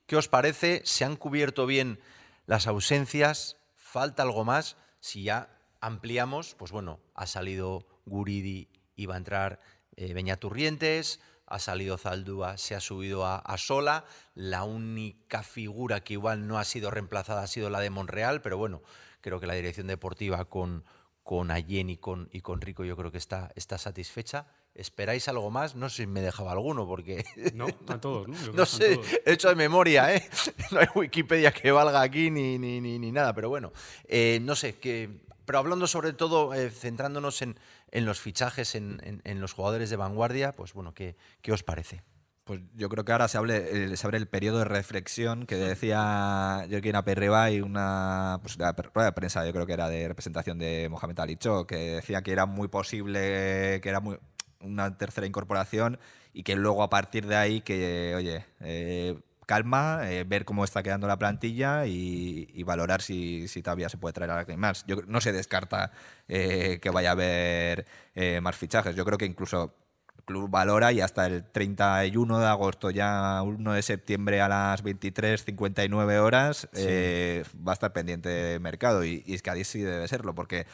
¿Qué 0.05 0.15
os 0.15 0.27
parece? 0.27 0.81
¿Se 0.85 1.03
han 1.03 1.15
cubierto 1.15 1.65
bien 1.65 1.99
las 2.45 2.67
ausencias? 2.67 3.57
¿Falta 3.75 4.21
algo 4.23 4.45
más? 4.45 4.77
Si 4.99 5.23
ya 5.23 5.49
ampliamos, 5.79 6.53
pues 6.55 6.71
bueno, 6.71 6.99
ha 7.15 7.25
salido 7.25 7.87
Guridi, 8.05 8.69
iba 8.95 9.15
a 9.15 9.17
entrar 9.17 9.59
eh, 9.95 10.13
Beñaturrientes, 10.13 11.19
ha 11.47 11.59
salido 11.59 11.97
Zaldúa, 11.97 12.57
se 12.57 12.75
ha 12.75 12.79
subido 12.79 13.25
a, 13.25 13.57
Sola. 13.57 14.05
La 14.35 14.63
única 14.63 15.43
figura 15.43 16.03
que 16.03 16.13
igual 16.13 16.47
no 16.47 16.59
ha 16.59 16.63
sido 16.63 16.91
reemplazada 16.91 17.41
ha 17.41 17.47
sido 17.47 17.69
la 17.69 17.79
de 17.79 17.89
Monreal, 17.89 18.41
pero 18.41 18.57
bueno, 18.57 18.81
creo 19.19 19.39
que 19.39 19.47
la 19.47 19.55
dirección 19.55 19.87
deportiva 19.87 20.45
con, 20.45 20.85
con 21.23 21.51
Allen 21.51 21.89
y 21.89 21.97
con, 21.97 22.29
y 22.31 22.41
con 22.41 22.61
Rico 22.61 22.83
yo 22.83 22.97
creo 22.97 23.11
que 23.11 23.17
está, 23.17 23.51
está 23.55 23.77
satisfecha. 23.77 24.47
¿Esperáis 24.73 25.27
algo 25.27 25.51
más? 25.51 25.75
No 25.75 25.89
sé 25.89 26.03
si 26.03 26.07
me 26.07 26.21
dejaba 26.21 26.53
alguno, 26.53 26.87
porque... 26.87 27.25
No, 27.53 27.67
a 27.87 27.99
todos, 27.99 28.27
¿no? 28.27 28.37
no 28.53 28.65
sé, 28.65 28.99
he 29.25 29.33
hecho 29.33 29.49
de 29.49 29.55
memoria, 29.55 30.15
¿eh? 30.15 30.29
No 30.71 30.79
hay 30.79 30.87
Wikipedia 30.95 31.51
que 31.51 31.71
valga 31.71 32.01
aquí 32.01 32.31
ni, 32.31 32.57
ni, 32.57 32.79
ni, 32.79 33.11
nada, 33.11 33.33
pero 33.33 33.49
bueno, 33.49 33.71
eh, 34.07 34.39
no 34.41 34.55
sé, 34.55 34.79
que, 34.79 35.21
pero 35.45 35.59
hablando 35.59 35.87
sobre 35.87 36.13
todo, 36.13 36.53
eh, 36.53 36.69
centrándonos 36.69 37.41
en, 37.41 37.59
en 37.91 38.05
los 38.05 38.19
fichajes, 38.19 38.75
en, 38.75 39.21
los 39.41 39.53
jugadores 39.53 39.89
de 39.89 39.97
vanguardia, 39.97 40.53
pues 40.53 40.73
bueno, 40.73 40.93
¿qué, 40.93 41.17
qué 41.41 41.51
os 41.51 41.63
parece? 41.63 42.03
Pues 42.51 42.59
yo 42.75 42.89
creo 42.89 43.05
que 43.05 43.13
ahora 43.13 43.29
se, 43.29 43.37
hable, 43.37 43.95
se 43.95 44.05
abre 44.05 44.17
el 44.17 44.27
periodo 44.27 44.57
de 44.59 44.65
reflexión 44.65 45.45
que 45.45 45.55
decía 45.55 46.67
Joaquín 46.69 46.97
Aperriba 46.97 47.49
y 47.49 47.61
una 47.61 48.41
pues, 48.41 48.57
rueda 48.57 49.05
de 49.05 49.11
prensa, 49.13 49.45
yo 49.45 49.53
creo 49.53 49.65
que 49.65 49.71
era 49.71 49.87
de 49.87 50.05
representación 50.09 50.59
de 50.59 50.89
Mohamed 50.89 51.17
Ali 51.19 51.37
que 51.37 51.77
decía 51.77 52.21
que 52.23 52.33
era 52.33 52.45
muy 52.45 52.67
posible, 52.67 53.79
que 53.81 53.87
era 53.87 54.01
muy, 54.01 54.19
una 54.59 54.97
tercera 54.97 55.25
incorporación 55.25 55.97
y 56.33 56.43
que 56.43 56.57
luego 56.57 56.83
a 56.83 56.89
partir 56.89 57.25
de 57.25 57.37
ahí 57.37 57.61
que, 57.61 58.15
oye, 58.17 58.45
eh, 58.59 59.17
calma, 59.45 60.01
eh, 60.11 60.25
ver 60.25 60.43
cómo 60.43 60.65
está 60.65 60.83
quedando 60.83 61.07
la 61.07 61.17
plantilla 61.17 61.85
y, 61.85 62.63
valorar 62.63 63.01
si, 63.01 63.47
todavía 63.63 63.87
se 63.87 63.97
puede 63.97 64.11
traer 64.11 64.31
a 64.31 64.39
alguien 64.39 64.59
más. 64.59 64.85
Yo, 64.87 64.97
no 65.07 65.21
se 65.21 65.31
descarta 65.31 65.93
eh, 66.27 66.79
que 66.81 66.89
vaya 66.89 67.09
a 67.09 67.11
haber 67.13 67.85
eh, 68.13 68.41
más 68.41 68.57
fichajes. 68.57 68.93
Yo 68.93 69.05
creo 69.05 69.17
que 69.17 69.25
incluso 69.25 69.73
el 70.21 70.25
club 70.25 70.49
valora 70.49 70.91
y 70.91 71.01
hasta 71.01 71.25
el 71.25 71.43
31 71.43 72.39
de 72.39 72.45
agosto, 72.45 72.91
ya 72.91 73.41
1 73.43 73.73
de 73.73 73.81
septiembre 73.81 74.41
a 74.41 74.47
las 74.47 74.83
23.59 74.83 76.19
horas, 76.19 76.69
va 76.75 77.71
a 77.71 77.73
estar 77.73 77.93
pendiente 77.93 78.29
de 78.29 78.59
mercado. 78.59 79.03
Y, 79.03 79.23
es 79.27 79.41
que 79.41 79.49
a 79.49 79.63
sí 79.63 79.81
debe 79.81 80.07
serlo, 80.07 80.35
porque 80.35 80.65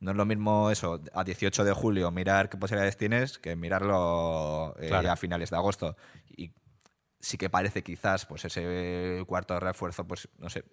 no 0.00 0.10
es 0.10 0.16
lo 0.16 0.24
mismo 0.24 0.70
eso 0.70 1.00
a 1.14 1.24
18 1.24 1.64
de 1.64 1.72
julio 1.72 2.10
mirar 2.10 2.48
qué 2.48 2.58
posibilidades 2.58 2.96
tienes 2.96 3.38
que 3.38 3.56
mirarlo 3.56 4.74
a 4.76 5.16
finales 5.16 5.50
de 5.50 5.56
agosto. 5.56 5.96
Y 6.36 6.52
sí 7.20 7.38
que 7.38 7.50
parece 7.50 7.82
quizás 7.82 8.26
pues 8.26 8.44
ese 8.44 9.22
cuarto 9.26 9.58
refuerzo, 9.58 10.06
pues 10.06 10.28
no 10.38 10.48
sé, 10.48 10.64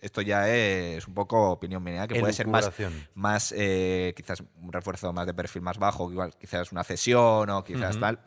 esto 0.00 0.22
ya 0.22 0.48
es 0.48 1.06
un 1.06 1.14
poco 1.14 1.50
opinión 1.50 1.82
mía, 1.82 2.06
que 2.08 2.18
puede 2.18 2.32
ser 2.32 2.46
más, 2.46 2.70
más 3.14 3.54
eh, 3.56 4.12
quizás 4.16 4.42
un 4.60 4.72
refuerzo 4.72 5.12
más 5.12 5.26
de 5.26 5.34
perfil 5.34 5.62
más 5.62 5.78
bajo, 5.78 6.10
igual 6.10 6.34
quizás 6.38 6.72
una 6.72 6.84
cesión 6.84 7.50
o 7.50 7.64
quizás 7.64 7.98
tal, 7.98 8.20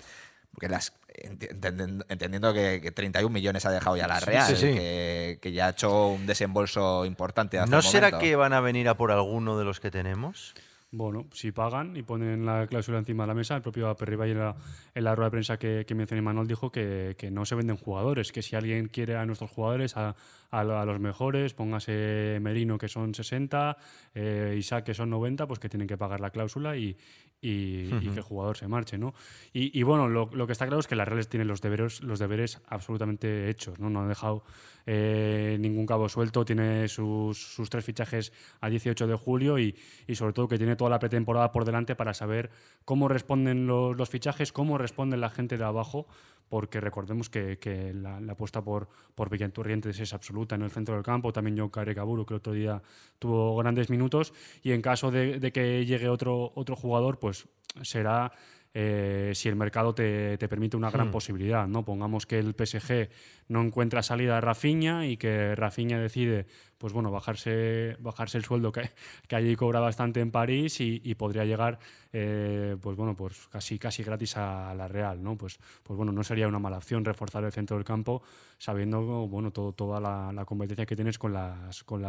porque 0.51 0.69
las 0.69 0.93
entendiendo, 1.15 2.53
que, 2.53 2.91
31 2.91 3.31
millones 3.31 3.65
ha 3.65 3.71
dejado 3.71 3.95
ya 3.97 4.07
la 4.07 4.19
Real, 4.19 4.55
Que, 4.57 5.51
ya 5.53 5.67
ha 5.67 5.69
hecho 5.69 6.07
un 6.07 6.25
desembolso 6.25 7.05
importante. 7.05 7.59
¿No 7.67 7.81
será 7.81 8.17
que 8.19 8.36
van 8.36 8.53
a 8.53 8.62
venir 8.62 8.89
a 8.89 8.97
por 8.97 9.12
alguno 9.12 9.57
de 9.57 9.65
los 9.65 9.79
que 9.79 9.91
tenemos? 9.91 10.53
Bueno, 10.95 11.25
si 11.32 11.51
pagan 11.51 11.97
y 11.97 12.03
ponen 12.03 12.45
la 12.45 12.67
cláusula 12.67 12.99
encima 12.99 13.23
de 13.23 13.29
la 13.29 13.34
mesa, 13.34 13.56
el 13.56 13.63
propio 13.63 13.89
Aperriba 13.89 14.27
en 14.27 14.38
la, 14.38 14.56
en 14.93 15.03
la 15.03 15.15
rueda 15.15 15.25
de 15.25 15.32
prensa 15.32 15.58
que, 15.58 15.88
mencioné 15.95 16.21
Manuel 16.21 16.45
dijo 16.45 16.71
que, 16.71 17.15
no 17.32 17.45
se 17.45 17.56
venden 17.56 17.77
jugadores, 17.77 18.32
que 18.32 18.43
si 18.43 18.56
alguien 18.56 18.89
quiere 18.89 19.15
a 19.15 19.25
nuestros 19.25 19.49
jugadores, 19.49 19.97
a, 19.97 20.15
a, 20.51 20.63
los 20.63 20.99
mejores, 20.99 21.56
póngase 21.56 22.38
Merino 22.39 22.77
que 22.77 22.89
son 22.89 23.15
60, 23.15 23.75
eh, 24.13 24.56
Isaac 24.56 24.86
que 24.86 24.93
son 24.93 25.10
90, 25.10 25.47
pues 25.47 25.58
que 25.58 25.67
tienen 25.67 25.88
que 25.88 25.97
pagar 25.97 26.19
la 26.19 26.29
cláusula 26.29 26.77
y, 26.77 26.95
y, 27.43 27.89
que 27.89 28.15
el 28.15 28.21
jugador 28.21 28.56
se 28.56 28.67
marche, 28.69 28.97
¿no? 28.97 29.13
Y, 29.51 29.84
bueno, 29.84 30.08
lo, 30.08 30.47
que 30.47 30.53
está 30.53 30.65
claro 30.65 30.79
es 30.79 30.88
que 30.88 30.95
la 30.95 31.03
Real 31.03 31.27
tiene 31.27 31.45
los 31.45 31.62
deberes, 31.62 32.01
los 32.01 32.19
deberes 32.19 32.62
absolutamente 32.67 33.49
hechos, 33.49 33.79
¿no? 33.79 33.89
No 33.89 34.01
han 34.01 34.08
dejado 34.08 34.43
eh, 34.86 35.58
ningún 35.60 35.86
cabo 35.86 36.08
suelto, 36.08 36.45
tiene 36.45 36.88
sus, 36.88 37.56
tres 37.69 37.84
fichajes 37.84 38.32
a 38.62 38.69
18 38.69 39.08
de 39.08 39.15
julio 39.15 39.60
y, 39.60 39.75
sobre 40.13 40.32
todo 40.32 40.47
que 40.47 40.58
tiene 40.58 40.77
toda 40.77 40.89
la 40.89 40.99
pretemporada 40.99 41.51
por 41.51 41.65
delante 41.65 41.95
para 41.95 42.13
saber 42.13 42.49
cómo 42.86 43.10
responden 43.10 43.67
los, 43.67 44.10
fichajes, 44.10 44.53
cómo 44.53 44.77
responde 44.77 45.17
la 45.17 45.29
gente 45.29 45.58
de 45.58 45.65
abajo, 45.65 46.08
porque 46.47 46.79
recordemos 46.79 47.29
que, 47.29 47.91
la, 47.93 48.17
apuesta 48.32 48.62
por, 48.62 48.88
por 49.15 49.29
Villanturrientes 49.29 49.99
es 49.99 50.13
absoluta 50.13 50.56
en 50.56 50.62
el 50.62 50.71
centro 50.71 50.95
del 50.95 51.03
campo, 51.03 51.34
también 51.34 51.58
John 51.58 51.69
Caburu, 51.69 52.25
que 52.25 52.36
el 52.36 52.38
otro 52.38 52.53
día 52.53 52.82
tuvo 53.19 53.58
grandes 53.58 53.89
minutos, 53.89 54.34
y 54.62 54.71
en 54.71 54.82
caso 54.82 55.12
de, 55.12 55.39
de 55.39 55.51
que 55.51 55.86
llegue 55.86 56.08
otro, 56.08 56.51
otro 56.56 56.75
jugador, 56.75 57.19
pues 57.19 57.34
pues 57.73 57.89
será 57.89 58.32
eh, 58.73 59.32
si 59.36 59.49
el 59.49 59.56
mercado 59.56 59.93
te, 59.93 60.38
permite 60.38 60.77
una 60.77 60.89
gran 60.91 61.10
hmm. 61.10 61.12
posibilidad. 61.12 61.67
¿no? 61.67 61.84
Pongamos 61.84 62.25
que 62.25 62.39
el 62.39 62.53
PSG 62.53 63.10
no 63.47 63.62
encuentra 63.62 64.01
salida 64.01 64.38
a 64.38 64.41
Rafinha 64.41 65.08
y 65.08 65.17
que 65.17 65.56
Rafinha 65.56 65.99
decide 65.99 66.47
pues 66.83 66.91
bueno, 66.91 67.11
bajarse, 67.11 67.95
bajarse 68.01 68.37
el 68.37 68.43
sueldo 68.43 68.73
que, 68.73 68.91
que 69.29 69.37
allí 69.37 69.55
cobra 69.55 69.79
bastante 69.79 70.19
en 70.19 70.31
París 70.31 70.81
y, 70.81 71.15
podría 71.15 71.45
llegar 71.45 71.79
eh, 72.11 72.75
pues 72.81 72.97
bueno, 72.97 73.15
pues 73.15 73.47
casi, 73.47 73.79
casi 73.79 74.03
gratis 74.03 74.35
a 74.35 74.73
la 74.75 74.89
Real. 74.89 75.23
¿no? 75.23 75.37
Pues, 75.37 75.57
pues 75.81 75.95
bueno, 75.95 76.11
no 76.11 76.25
sería 76.25 76.45
una 76.45 76.59
mala 76.59 76.75
opción 76.75 77.05
reforzar 77.05 77.45
el 77.45 77.53
centro 77.53 77.77
del 77.77 77.85
campo 77.85 78.21
sabiendo 78.57 79.01
bueno, 79.27 79.51
todo, 79.51 79.71
toda 79.71 80.01
la, 80.01 80.43
competencia 80.43 80.85
que 80.85 80.97
tienes 80.97 81.17
con 81.17 81.31
las, 81.31 81.85
con, 81.85 82.03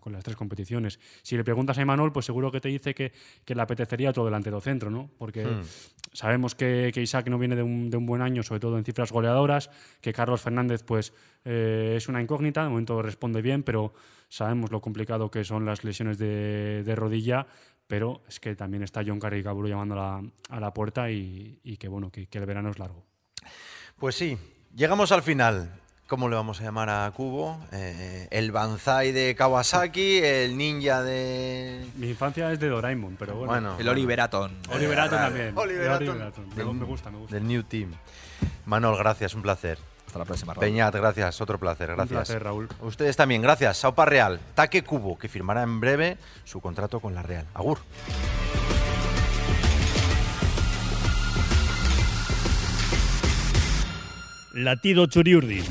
con, 0.00 0.12
las 0.12 0.24
tres 0.24 0.36
competiciones. 0.36 0.98
Si 1.22 1.36
le 1.36 1.44
preguntas 1.44 1.78
a 1.78 1.82
Emanuel, 1.82 2.10
pues 2.10 2.26
seguro 2.26 2.50
que 2.50 2.60
te 2.60 2.68
dice 2.68 2.96
que, 2.96 3.12
que 3.44 3.54
le 3.54 3.62
apetecería 3.62 4.12
todo 4.12 4.24
delantero 4.24 4.60
centro, 4.60 4.90
¿no? 4.90 5.08
porque 5.18 5.44
hmm. 5.46 5.62
sabemos 6.12 6.56
que, 6.56 6.90
que, 6.92 7.00
Isaac 7.00 7.28
no 7.28 7.38
viene 7.38 7.54
de 7.54 7.62
un, 7.62 7.90
de 7.90 7.96
un 7.96 8.06
buen 8.06 8.22
año, 8.22 8.42
sobre 8.42 8.58
todo 8.58 8.76
en 8.76 8.84
cifras 8.84 9.12
goleadoras, 9.12 9.70
que 10.00 10.12
Carlos 10.12 10.40
Fernández 10.40 10.82
pues 10.82 11.12
eh, 11.48 11.94
es 11.96 12.08
una 12.08 12.20
incógnita, 12.20 12.64
de 12.64 12.70
momento 12.70 13.00
responde 13.00 13.40
bien, 13.40 13.62
pero 13.62 13.94
sabemos 14.28 14.72
lo 14.72 14.80
complicado 14.80 15.30
que 15.30 15.44
son 15.44 15.64
las 15.64 15.84
lesiones 15.84 16.18
de, 16.18 16.92
rodilla, 16.96 17.46
pero 17.86 18.20
es 18.28 18.40
que 18.40 18.56
también 18.56 18.82
está 18.82 19.02
John 19.06 19.20
Carricaburo 19.20 19.68
llamando 19.68 19.94
a 20.00 20.60
la, 20.60 20.74
puerta 20.74 21.08
y, 21.08 21.76
que 21.78 21.86
bueno, 21.86 22.10
que, 22.10 22.26
el 22.30 22.46
verano 22.46 22.70
es 22.70 22.80
largo. 22.80 23.04
Pues 23.96 24.16
sí, 24.16 24.36
llegamos 24.74 25.12
al 25.12 25.22
final. 25.22 25.70
¿Cómo 26.08 26.28
le 26.28 26.36
vamos 26.36 26.60
a 26.60 26.64
llamar 26.64 26.88
a 26.88 27.10
Kubo? 27.12 27.60
Eh, 27.72 28.28
el 28.30 28.52
Banzai 28.52 29.10
de 29.10 29.34
Kawasaki, 29.36 30.18
el 30.18 30.56
ninja 30.56 31.02
de. 31.02 31.84
Mi 31.96 32.10
infancia 32.10 32.52
es 32.52 32.60
de 32.60 32.68
Doraemon, 32.68 33.16
pero 33.16 33.34
bueno. 33.36 33.76
el 33.78 33.88
Oliveraton. 33.88 34.52
Oliveraton 34.72 35.18
también. 35.18 35.52
Oliveraton. 35.56 36.18
Me, 36.56 36.62
gusta, 36.84 37.10
me 37.10 37.18
gusta. 37.18 37.34
Del 37.34 37.46
New 37.46 37.64
Team. 37.64 37.92
Manol, 38.66 38.96
gracias, 38.96 39.34
un 39.34 39.42
placer. 39.42 39.78
Hasta 40.16 40.24
la 40.24 40.24
próxima, 40.24 40.54
Raúl. 40.54 40.64
Peñat, 40.64 40.94
gracias, 40.94 41.40
otro 41.42 41.58
placer, 41.58 41.88
gracias. 41.88 42.10
Un 42.10 42.16
placer, 42.16 42.42
Raúl. 42.42 42.68
Ustedes 42.80 43.16
también, 43.16 43.42
gracias. 43.42 43.76
Saupa 43.76 44.06
Real, 44.06 44.40
Taque 44.54 44.82
Cubo, 44.82 45.18
que 45.18 45.28
firmará 45.28 45.62
en 45.62 45.78
breve 45.78 46.16
su 46.44 46.60
contrato 46.60 47.00
con 47.00 47.14
la 47.14 47.22
Real. 47.22 47.44
Agur. 47.52 47.78
Latido 54.54 55.06
Churiurdi. 55.06 55.62